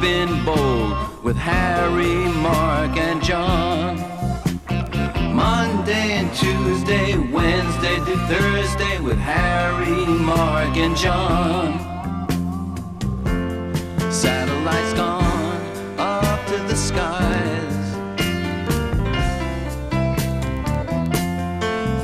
Been 0.00 0.44
bold 0.44 1.24
with 1.24 1.36
Harry, 1.36 2.16
Mark, 2.40 2.96
and 2.96 3.22
John. 3.22 3.96
Monday 5.34 6.12
and 6.12 6.32
Tuesday, 6.34 7.16
Wednesday 7.16 7.96
to 7.96 8.16
Thursday 8.26 9.00
with 9.00 9.18
Harry, 9.18 10.06
Mark, 10.06 10.76
and 10.76 10.96
John. 10.96 11.78
Satellites 14.10 14.92
gone 14.94 15.62
up 15.98 16.46
to 16.46 16.56
the 16.68 16.76
skies. 16.76 17.76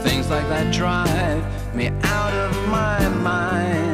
Things 0.02 0.30
like 0.30 0.48
that 0.48 0.72
drive 0.72 1.44
me 1.74 1.88
out 2.02 2.32
of 2.32 2.68
my 2.68 3.08
mind. 3.08 3.93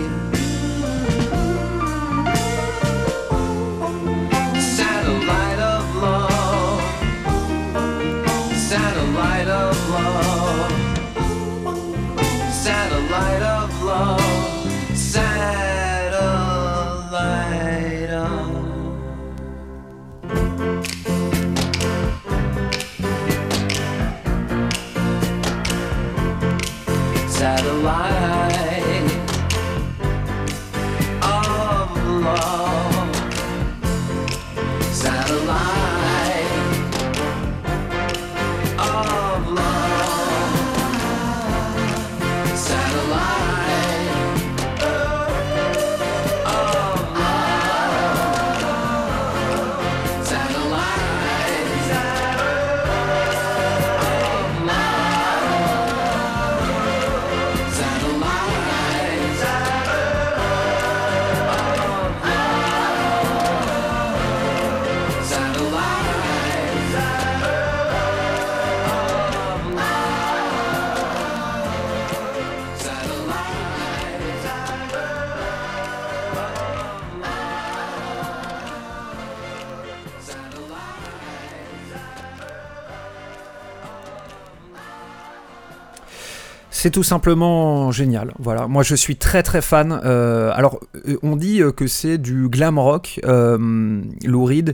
C'est 86.81 86.89
tout 86.89 87.03
simplement 87.03 87.91
génial. 87.91 88.33
Voilà, 88.39 88.65
moi 88.65 88.81
je 88.81 88.95
suis 88.95 89.15
très 89.15 89.43
très 89.43 89.61
fan. 89.61 90.01
Euh, 90.03 90.49
alors, 90.55 90.79
euh, 91.07 91.15
on 91.21 91.35
dit 91.35 91.61
euh, 91.61 91.71
que 91.71 91.85
c'est 91.85 92.17
du 92.17 92.49
glam 92.49 92.79
rock, 92.79 93.19
euh, 93.23 94.01
Lou 94.25 94.45
Reed. 94.45 94.73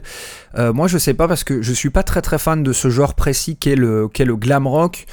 Euh, 0.56 0.72
moi 0.72 0.88
je 0.88 0.96
sais 0.96 1.12
pas 1.12 1.28
parce 1.28 1.44
que 1.44 1.60
je 1.60 1.70
suis 1.70 1.90
pas 1.90 2.02
très 2.02 2.22
très 2.22 2.38
fan 2.38 2.62
de 2.62 2.72
ce 2.72 2.88
genre 2.88 3.12
précis 3.12 3.56
qu'est 3.56 3.76
le, 3.76 4.08
le 4.18 4.36
glam 4.36 4.66
rock. 4.66 5.04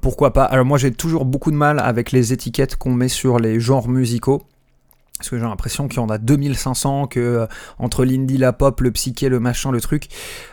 Pourquoi 0.00 0.32
pas? 0.32 0.42
Alors 0.42 0.64
moi 0.64 0.78
j'ai 0.78 0.90
toujours 0.90 1.26
beaucoup 1.26 1.52
de 1.52 1.56
mal 1.56 1.78
avec 1.78 2.10
les 2.10 2.32
étiquettes 2.32 2.74
qu'on 2.74 2.92
met 2.92 3.06
sur 3.06 3.38
les 3.38 3.60
genres 3.60 3.88
musicaux. 3.88 4.42
Parce 5.18 5.30
que 5.30 5.38
j'ai 5.38 5.44
l'impression 5.44 5.88
qu'il 5.88 5.98
y 5.98 6.02
en 6.02 6.08
a 6.08 6.18
2500, 6.18 7.06
que 7.06 7.20
euh, 7.20 7.46
entre 7.78 8.04
l'indie, 8.04 8.36
la 8.36 8.52
pop, 8.52 8.80
le 8.80 8.90
psyché, 8.90 9.28
le 9.28 9.40
machin, 9.40 9.70
le 9.70 9.80
truc, 9.80 10.08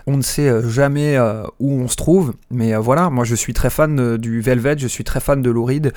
on 0.08 0.18
ne 0.18 0.22
sait 0.22 0.48
euh, 0.48 0.68
jamais 0.70 1.18
euh, 1.18 1.44
où 1.60 1.82
on 1.82 1.88
se 1.88 1.96
trouve. 1.96 2.34
Mais 2.50 2.76
voilà, 2.76 3.10
moi 3.10 3.26
je 3.26 3.36
suis 3.36 3.54
très 3.54 3.70
fan 3.70 4.18
du 4.18 4.42
Velvet, 4.42 4.78
je 4.78 4.88
suis 4.88 5.04
très 5.04 5.20
fan 5.20 5.42
de 5.42 5.50
Lou. 5.50 5.64
Il 5.70 5.92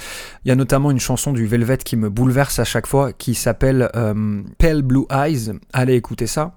y 0.44 0.50
a 0.50 0.54
notamment 0.54 0.90
une 0.90 1.00
chanson 1.00 1.32
du 1.32 1.46
Velvet 1.46 1.78
qui 1.78 1.96
me 1.96 2.08
bouleverse 2.08 2.58
à 2.58 2.64
chaque 2.64 2.86
fois, 2.86 3.12
qui 3.12 3.34
s'appelle 3.34 3.90
Pale 4.58 4.82
Blue 4.82 5.06
Eyes. 5.10 5.52
Allez 5.72 5.94
écouter 5.94 6.28
ça. 6.28 6.52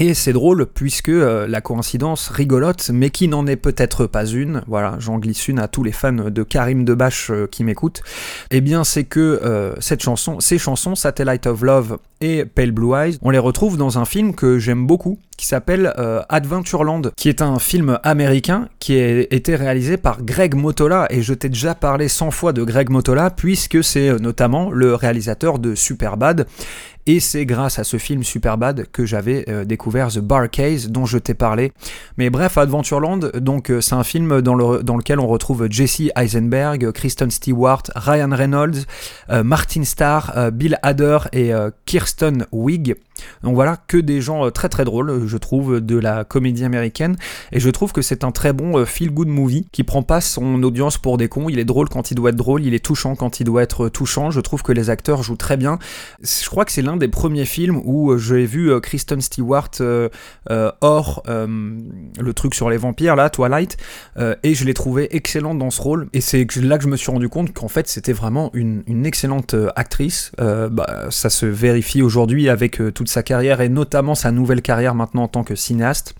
Et 0.00 0.14
c'est 0.14 0.32
drôle 0.32 0.66
puisque 0.66 1.08
euh, 1.08 1.46
la 1.46 1.60
coïncidence 1.60 2.28
rigolote, 2.28 2.90
mais 2.92 3.10
qui 3.10 3.28
n'en 3.28 3.46
est 3.46 3.56
peut-être 3.56 4.06
pas 4.06 4.26
une, 4.26 4.62
voilà, 4.66 4.96
j'en 4.98 5.18
glisse 5.18 5.46
une 5.46 5.60
à 5.60 5.68
tous 5.68 5.84
les 5.84 5.92
fans 5.92 6.12
de 6.12 6.42
Karim 6.42 6.84
Debache 6.84 7.30
euh, 7.30 7.46
qui 7.46 7.62
m'écoutent, 7.62 8.02
eh 8.50 8.60
bien 8.60 8.82
c'est 8.82 9.04
que 9.04 9.20
euh, 9.20 9.72
cette 9.78 10.02
chanson, 10.02 10.40
ces 10.40 10.58
chansons, 10.58 10.96
Satellite 10.96 11.46
of 11.46 11.62
Love 11.62 11.98
et 12.20 12.44
Pale 12.44 12.72
Blue 12.72 12.92
Eyes, 12.96 13.18
on 13.22 13.30
les 13.30 13.38
retrouve 13.38 13.76
dans 13.76 13.98
un 13.98 14.04
film 14.04 14.34
que 14.34 14.58
j'aime 14.58 14.84
beaucoup, 14.84 15.18
qui 15.36 15.46
s'appelle 15.46 15.92
Adventureland, 16.28 17.02
qui 17.16 17.28
est 17.28 17.42
un 17.42 17.58
film 17.58 17.98
américain 18.04 18.68
qui 18.78 18.98
a 18.98 19.20
été 19.34 19.56
réalisé 19.56 19.96
par 19.96 20.22
Greg 20.22 20.54
Motola, 20.54 21.06
et 21.10 21.22
je 21.22 21.34
t'ai 21.34 21.48
déjà 21.48 21.74
parlé 21.74 22.08
100 22.08 22.30
fois 22.30 22.52
de 22.52 22.62
Greg 22.62 22.88
Motola, 22.88 23.30
puisque 23.30 23.82
c'est 23.82 24.18
notamment 24.20 24.70
le 24.70 24.94
réalisateur 24.94 25.58
de 25.58 25.74
Superbad, 25.74 26.46
et 27.06 27.20
c'est 27.20 27.44
grâce 27.44 27.78
à 27.78 27.84
ce 27.84 27.98
film 27.98 28.22
Superbad 28.22 28.86
que 28.90 29.04
j'avais 29.04 29.44
euh, 29.48 29.64
The 29.90 30.18
Bar 30.18 30.50
Case 30.50 30.88
dont 30.88 31.06
je 31.06 31.18
t'ai 31.18 31.34
parlé. 31.34 31.72
Mais 32.16 32.30
bref, 32.30 32.58
Adventureland, 32.58 33.18
donc 33.18 33.70
euh, 33.70 33.80
c'est 33.80 33.94
un 33.94 34.04
film 34.04 34.40
dans, 34.40 34.54
le, 34.54 34.82
dans, 34.82 34.96
lequel 34.96 35.20
on 35.20 35.26
retrouve 35.26 35.66
Jesse 35.70 36.10
Eisenberg, 36.16 36.90
Kristen 36.92 37.30
Stewart, 37.30 37.82
Ryan 37.94 38.30
Reynolds, 38.32 38.84
euh, 39.30 39.42
Martin 39.42 39.84
Starr, 39.84 40.50
Bill 40.52 40.78
Hader 40.82 41.18
et 41.32 41.52
Kirsten 41.86 42.46
Wig. 42.52 42.96
Donc 43.42 43.54
voilà, 43.54 43.78
que 43.86 43.96
des 43.96 44.20
gens 44.20 44.50
très 44.50 44.68
très 44.68 44.84
drôles, 44.84 45.26
je 45.26 45.36
trouve, 45.36 45.80
de 45.80 45.96
la 45.96 46.24
comédie 46.24 46.64
américaine. 46.64 47.16
Et 47.52 47.60
je 47.60 47.70
trouve 47.70 47.92
que 47.92 48.02
c'est 48.02 48.24
un 48.24 48.32
très 48.32 48.52
bon 48.52 48.84
feel-good 48.84 49.28
movie 49.28 49.68
qui 49.72 49.84
prend 49.84 50.02
pas 50.02 50.20
son 50.20 50.62
audience 50.62 50.98
pour 50.98 51.16
des 51.18 51.28
cons. 51.28 51.48
Il 51.48 51.58
est 51.58 51.64
drôle 51.64 51.88
quand 51.88 52.10
il 52.10 52.14
doit 52.14 52.30
être 52.30 52.36
drôle, 52.36 52.64
il 52.64 52.74
est 52.74 52.84
touchant 52.84 53.16
quand 53.16 53.40
il 53.40 53.44
doit 53.44 53.62
être 53.62 53.88
touchant. 53.88 54.30
Je 54.30 54.40
trouve 54.40 54.62
que 54.62 54.72
les 54.72 54.90
acteurs 54.90 55.22
jouent 55.22 55.36
très 55.36 55.56
bien. 55.56 55.78
Je 56.22 56.48
crois 56.48 56.64
que 56.64 56.72
c'est 56.72 56.82
l'un 56.82 56.96
des 56.96 57.08
premiers 57.08 57.44
films 57.44 57.80
où 57.84 58.10
euh, 58.10 58.18
j'ai 58.18 58.46
vu 58.46 58.70
euh, 58.70 58.80
Kristen 58.80 59.20
Stewart 59.20 59.70
euh, 59.80 60.08
hors 60.80 61.22
le 61.26 62.32
truc 62.34 62.54
sur 62.54 62.70
les 62.70 62.76
vampires, 62.76 63.16
là, 63.16 63.30
Twilight, 63.30 63.76
et 64.42 64.54
je 64.54 64.64
l'ai 64.64 64.74
trouvé 64.74 65.14
excellente 65.16 65.58
dans 65.58 65.70
ce 65.70 65.80
rôle. 65.80 66.08
Et 66.12 66.20
c'est 66.20 66.46
là 66.56 66.78
que 66.78 66.84
je 66.84 66.88
me 66.88 66.96
suis 66.96 67.10
rendu 67.10 67.28
compte 67.28 67.52
qu'en 67.52 67.68
fait, 67.68 67.88
c'était 67.88 68.12
vraiment 68.12 68.50
une, 68.54 68.82
excellente 69.04 69.54
actrice. 69.76 70.32
Bah, 70.38 71.06
ça 71.10 71.30
se 71.30 71.46
vérifie 71.46 72.02
aujourd'hui 72.02 72.48
avec 72.48 72.80
toute 73.04 73.12
sa 73.12 73.22
carrière 73.22 73.60
et 73.60 73.68
notamment 73.68 74.14
sa 74.14 74.32
nouvelle 74.32 74.62
carrière 74.62 74.94
maintenant 74.94 75.24
en 75.24 75.28
tant 75.28 75.44
que 75.44 75.54
cinéaste. 75.54 76.14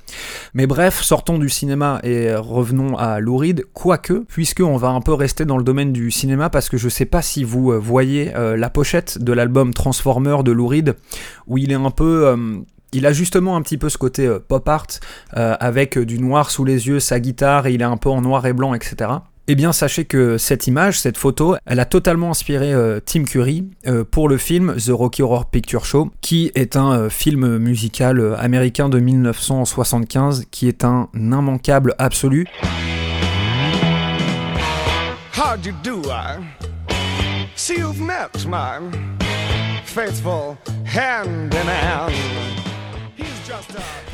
Mais 0.54 0.66
bref, 0.66 1.02
sortons 1.02 1.38
du 1.38 1.48
cinéma 1.48 2.00
et 2.04 2.34
revenons 2.34 2.96
à 2.96 3.20
Louride, 3.20 3.64
quoique, 3.72 4.24
puisqu'on 4.28 4.76
va 4.76 4.88
un 4.88 5.00
peu 5.00 5.14
rester 5.14 5.44
dans 5.44 5.56
le 5.56 5.64
domaine 5.64 5.92
du 5.92 6.10
cinéma 6.10 6.50
parce 6.50 6.68
que 6.68 6.76
je 6.76 6.88
sais 6.88 7.06
pas 7.06 7.22
si 7.22 7.42
vous 7.42 7.80
voyez 7.80 8.32
la 8.34 8.70
pochette 8.70 9.18
de 9.18 9.32
l'album 9.32 9.72
Transformer 9.72 10.36
de 10.44 10.52
Louride 10.52 10.94
où 11.46 11.58
il 11.58 11.72
est 11.72 11.76
un 11.76 11.90
peu... 11.90 12.26
Euh, 12.26 12.58
il 12.92 13.06
a 13.06 13.12
justement 13.12 13.56
un 13.56 13.62
petit 13.62 13.76
peu 13.76 13.88
ce 13.88 13.98
côté 13.98 14.24
euh, 14.26 14.38
pop 14.38 14.68
art, 14.68 14.86
euh, 15.36 15.56
avec 15.58 15.98
du 15.98 16.20
noir 16.20 16.50
sous 16.50 16.64
les 16.64 16.86
yeux, 16.86 17.00
sa 17.00 17.18
guitare, 17.18 17.66
et 17.66 17.72
il 17.72 17.80
est 17.80 17.86
un 17.86 17.96
peu 17.96 18.08
en 18.08 18.20
noir 18.20 18.46
et 18.46 18.52
blanc, 18.52 18.72
etc. 18.72 19.10
Eh 19.46 19.54
bien, 19.56 19.72
sachez 19.72 20.06
que 20.06 20.38
cette 20.38 20.66
image, 20.66 20.98
cette 20.98 21.18
photo, 21.18 21.56
elle 21.66 21.78
a 21.78 21.84
totalement 21.84 22.30
inspiré 22.30 22.72
Tim 23.04 23.24
Curry 23.24 23.68
pour 24.10 24.28
le 24.28 24.38
film 24.38 24.74
The 24.76 24.88
Rocky 24.88 25.22
Horror 25.22 25.50
Picture 25.50 25.84
Show, 25.84 26.10
qui 26.22 26.50
est 26.54 26.76
un 26.76 27.10
film 27.10 27.58
musical 27.58 28.36
américain 28.38 28.88
de 28.88 28.98
1975, 28.98 30.46
qui 30.50 30.66
est 30.66 30.84
un 30.84 31.08
immanquable 31.14 31.94
absolu. 31.98 32.46
See 37.56 37.78
you've 37.78 38.00
met 38.00 38.30
faithful 39.94 40.58
hand 40.86 41.54
in 41.54 41.66
hand. 41.68 42.63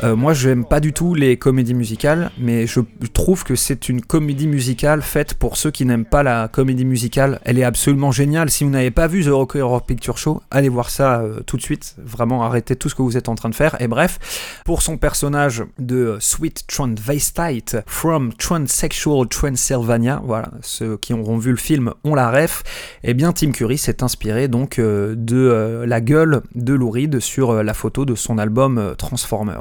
Euh, 0.03 0.17
moi, 0.17 0.33
je 0.33 0.49
n'aime 0.49 0.65
pas 0.65 0.81
du 0.81 0.93
tout 0.93 1.15
les 1.15 1.37
comédies 1.37 1.75
musicales, 1.75 2.31
mais 2.39 2.67
je 2.67 2.81
trouve 3.13 3.45
que 3.45 3.55
c'est 3.55 3.89
une 3.89 4.01
comédie 4.01 4.47
musicale 4.47 5.03
faite 5.03 5.35
pour 5.35 5.57
ceux 5.57 5.71
qui 5.71 5.85
n'aiment 5.85 6.05
pas 6.05 6.23
la 6.23 6.49
comédie 6.49 6.85
musicale. 6.85 7.41
Elle 7.45 7.59
est 7.59 7.65
absolument 7.65 8.11
géniale. 8.11 8.51
Si 8.51 8.65
vous 8.65 8.71
n'avez 8.71 8.91
pas 8.91 9.07
vu 9.07 9.25
The 9.25 9.29
Rocky 9.29 9.59
Horror 9.59 9.85
Picture 9.85 10.17
Show, 10.17 10.43
allez 10.51 10.69
voir 10.69 10.91
ça 10.91 11.21
euh, 11.21 11.41
tout 11.45 11.57
de 11.57 11.63
suite. 11.63 11.97
Vraiment, 12.03 12.43
arrêtez 12.43 12.77
tout 12.77 12.89
ce 12.89 12.95
que 12.95 13.03
vous 13.03 13.17
êtes 13.17 13.29
en 13.29 13.35
train 13.35 13.51
de 13.51 13.55
faire. 13.55 13.81
Et 13.81 13.89
bref, 13.89 14.63
pour 14.65 14.83
son 14.83 14.97
personnage 14.97 15.65
de 15.79 16.17
Sweet 16.21 16.67
Transvestite 16.67 17.79
from 17.87 18.33
Transsexual 18.35 19.29
Transylvania, 19.29 20.23
voilà, 20.25 20.51
ceux 20.63 20.97
qui 20.97 21.13
auront 21.13 21.39
vu 21.39 21.51
le 21.51 21.57
film 21.57 21.93
ont 22.05 22.15
la 22.15 22.31
ref. 22.31 22.63
Eh 23.05 23.13
bien, 23.13 23.33
Tim 23.33 23.53
Curry 23.53 23.77
s'est 23.77 24.03
inspiré 24.03 24.49
donc 24.49 24.79
euh, 24.79 25.15
de 25.17 25.85
la 25.87 26.01
gueule 26.01 26.43
de 26.55 26.73
Lou 26.73 26.91
Reed 26.91 27.21
sur 27.21 27.63
la 27.63 27.75
photo 27.75 28.05
de 28.05 28.15
son 28.15 28.39
album 28.39 28.95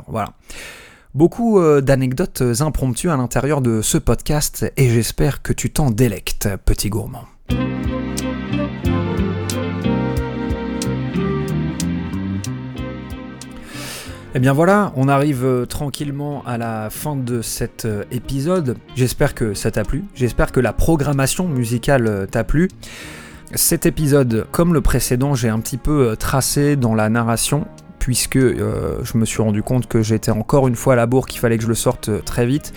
Voilà. 0.07 0.33
Beaucoup 1.15 1.59
euh, 1.59 1.81
d'anecdotes 1.81 2.43
impromptues 2.59 3.09
à 3.09 3.17
l'intérieur 3.17 3.61
de 3.61 3.81
ce 3.81 3.97
podcast 3.97 4.71
et 4.77 4.89
j'espère 4.89 5.41
que 5.41 5.53
tu 5.53 5.71
t'en 5.71 5.89
délectes, 5.89 6.47
petit 6.65 6.89
gourmand. 6.89 7.25
Eh 14.35 14.39
bien 14.39 14.53
voilà, 14.53 14.93
on 14.95 15.07
arrive 15.07 15.43
euh, 15.43 15.65
tranquillement 15.65 16.43
à 16.45 16.59
la 16.59 16.91
fin 16.91 17.15
de 17.15 17.41
cet 17.41 17.85
euh, 17.85 18.03
épisode. 18.11 18.77
J'espère 18.95 19.33
que 19.33 19.55
ça 19.55 19.71
t'a 19.71 19.83
plu, 19.83 20.03
j'espère 20.13 20.51
que 20.51 20.59
la 20.59 20.73
programmation 20.73 21.47
musicale 21.47 22.27
t'a 22.29 22.43
plu. 22.43 22.69
Cet 23.55 23.87
épisode, 23.87 24.45
comme 24.51 24.75
le 24.75 24.81
précédent, 24.81 25.33
j'ai 25.33 25.49
un 25.49 25.59
petit 25.59 25.77
peu 25.77 26.15
tracé 26.15 26.75
dans 26.75 26.93
la 26.93 27.09
narration 27.09 27.65
puisque 27.99 28.37
euh, 28.37 28.99
je 29.03 29.17
me 29.17 29.25
suis 29.25 29.41
rendu 29.41 29.61
compte 29.61 29.87
que 29.87 30.01
j'étais 30.01 30.31
encore 30.31 30.67
une 30.67 30.75
fois 30.75 30.93
à 30.93 30.95
la 30.95 31.05
bourre, 31.05 31.27
qu'il 31.27 31.39
fallait 31.39 31.57
que 31.57 31.63
je 31.63 31.67
le 31.67 31.75
sorte 31.75 32.09
euh, 32.09 32.19
très 32.19 32.45
vite. 32.45 32.73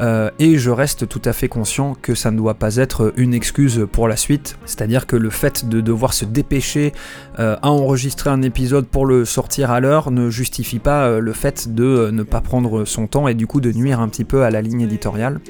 Euh, 0.00 0.30
et 0.38 0.58
je 0.58 0.70
reste 0.70 1.08
tout 1.08 1.22
à 1.24 1.32
fait 1.32 1.48
conscient 1.48 1.96
que 2.00 2.14
ça 2.14 2.30
ne 2.30 2.36
doit 2.36 2.54
pas 2.54 2.76
être 2.76 3.12
une 3.16 3.34
excuse 3.34 3.86
pour 3.90 4.08
la 4.08 4.16
suite. 4.16 4.58
C'est-à-dire 4.64 5.06
que 5.06 5.16
le 5.16 5.30
fait 5.30 5.68
de 5.68 5.80
devoir 5.80 6.12
se 6.12 6.24
dépêcher 6.24 6.92
à 7.38 7.70
enregistrer 7.70 8.30
un 8.30 8.40
épisode 8.42 8.86
pour 8.86 9.04
le 9.04 9.24
sortir 9.24 9.70
à 9.70 9.80
l'heure 9.80 10.10
ne 10.10 10.30
justifie 10.30 10.78
pas 10.78 11.20
le 11.20 11.32
fait 11.32 11.74
de 11.74 12.10
ne 12.10 12.22
pas 12.22 12.40
prendre 12.40 12.84
son 12.84 13.06
temps 13.06 13.28
et 13.28 13.34
du 13.34 13.46
coup 13.46 13.60
de 13.60 13.72
nuire 13.72 14.00
un 14.00 14.08
petit 14.08 14.24
peu 14.24 14.42
à 14.42 14.50
la 14.50 14.62
ligne 14.62 14.82
éditoriale. 14.82 15.40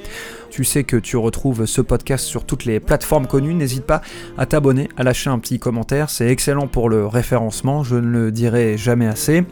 Tu 0.56 0.64
sais 0.64 0.84
que 0.84 0.96
tu 0.96 1.18
retrouves 1.18 1.66
ce 1.66 1.82
podcast 1.82 2.24
sur 2.24 2.44
toutes 2.44 2.64
les 2.64 2.80
plateformes 2.80 3.26
connues. 3.26 3.52
N'hésite 3.52 3.84
pas 3.84 4.00
à 4.38 4.46
t'abonner, 4.46 4.88
à 4.96 5.02
lâcher 5.02 5.28
un 5.28 5.38
petit 5.38 5.58
commentaire. 5.58 6.08
C'est 6.08 6.28
excellent 6.28 6.66
pour 6.66 6.88
le 6.88 7.06
référencement, 7.06 7.84
je 7.84 7.96
ne 7.96 8.08
le 8.08 8.32
dirai 8.32 8.78
jamais 8.78 9.06
assez. 9.06 9.44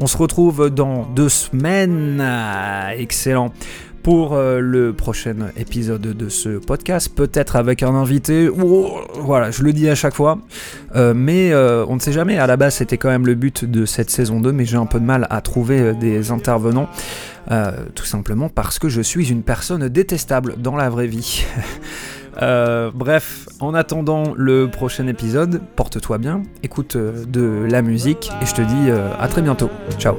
On 0.00 0.06
se 0.06 0.16
retrouve 0.16 0.70
dans 0.70 1.04
deux 1.14 1.28
semaines. 1.28 2.22
Ah, 2.24 2.96
excellent 2.96 3.52
pour 4.08 4.32
euh, 4.32 4.60
le 4.60 4.94
prochain 4.94 5.36
épisode 5.58 6.00
de 6.00 6.28
ce 6.30 6.56
podcast, 6.56 7.10
peut-être 7.14 7.56
avec 7.56 7.82
un 7.82 7.94
invité. 7.94 8.48
voilà, 8.48 9.50
je 9.50 9.62
le 9.62 9.74
dis 9.74 9.86
à 9.90 9.94
chaque 9.94 10.14
fois, 10.14 10.38
euh, 10.96 11.12
mais 11.14 11.52
euh, 11.52 11.84
on 11.86 11.96
ne 11.96 12.00
sait 12.00 12.12
jamais. 12.12 12.38
À 12.38 12.46
la 12.46 12.56
base, 12.56 12.76
c'était 12.76 12.96
quand 12.96 13.10
même 13.10 13.26
le 13.26 13.34
but 13.34 13.66
de 13.66 13.84
cette 13.84 14.08
saison 14.08 14.40
2, 14.40 14.50
mais 14.50 14.64
j'ai 14.64 14.78
un 14.78 14.86
peu 14.86 14.98
de 14.98 15.04
mal 15.04 15.26
à 15.28 15.42
trouver 15.42 15.92
des 15.92 16.30
intervenants. 16.30 16.88
tout 17.94 18.06
simplement 18.06 18.48
parce 18.48 18.78
que 18.78 18.88
je 18.88 19.02
suis 19.02 19.30
une 19.30 19.42
personne 19.42 19.86
détestable 19.90 20.54
dans 20.56 20.74
la 20.74 20.88
vraie 20.88 21.06
vie. 21.06 21.44
bref, 22.94 23.46
en 23.60 23.74
attendant 23.74 24.32
le 24.34 24.70
prochain 24.70 25.06
épisode, 25.06 25.60
porte-toi 25.76 26.16
bien, 26.16 26.44
écoute 26.62 26.96
de 26.96 27.66
la 27.70 27.82
musique 27.82 28.30
et 28.40 28.46
je 28.46 28.54
te 28.54 28.62
dis 28.62 28.90
à 29.20 29.28
très 29.28 29.42
bientôt. 29.42 29.68
Ciao. 29.98 30.16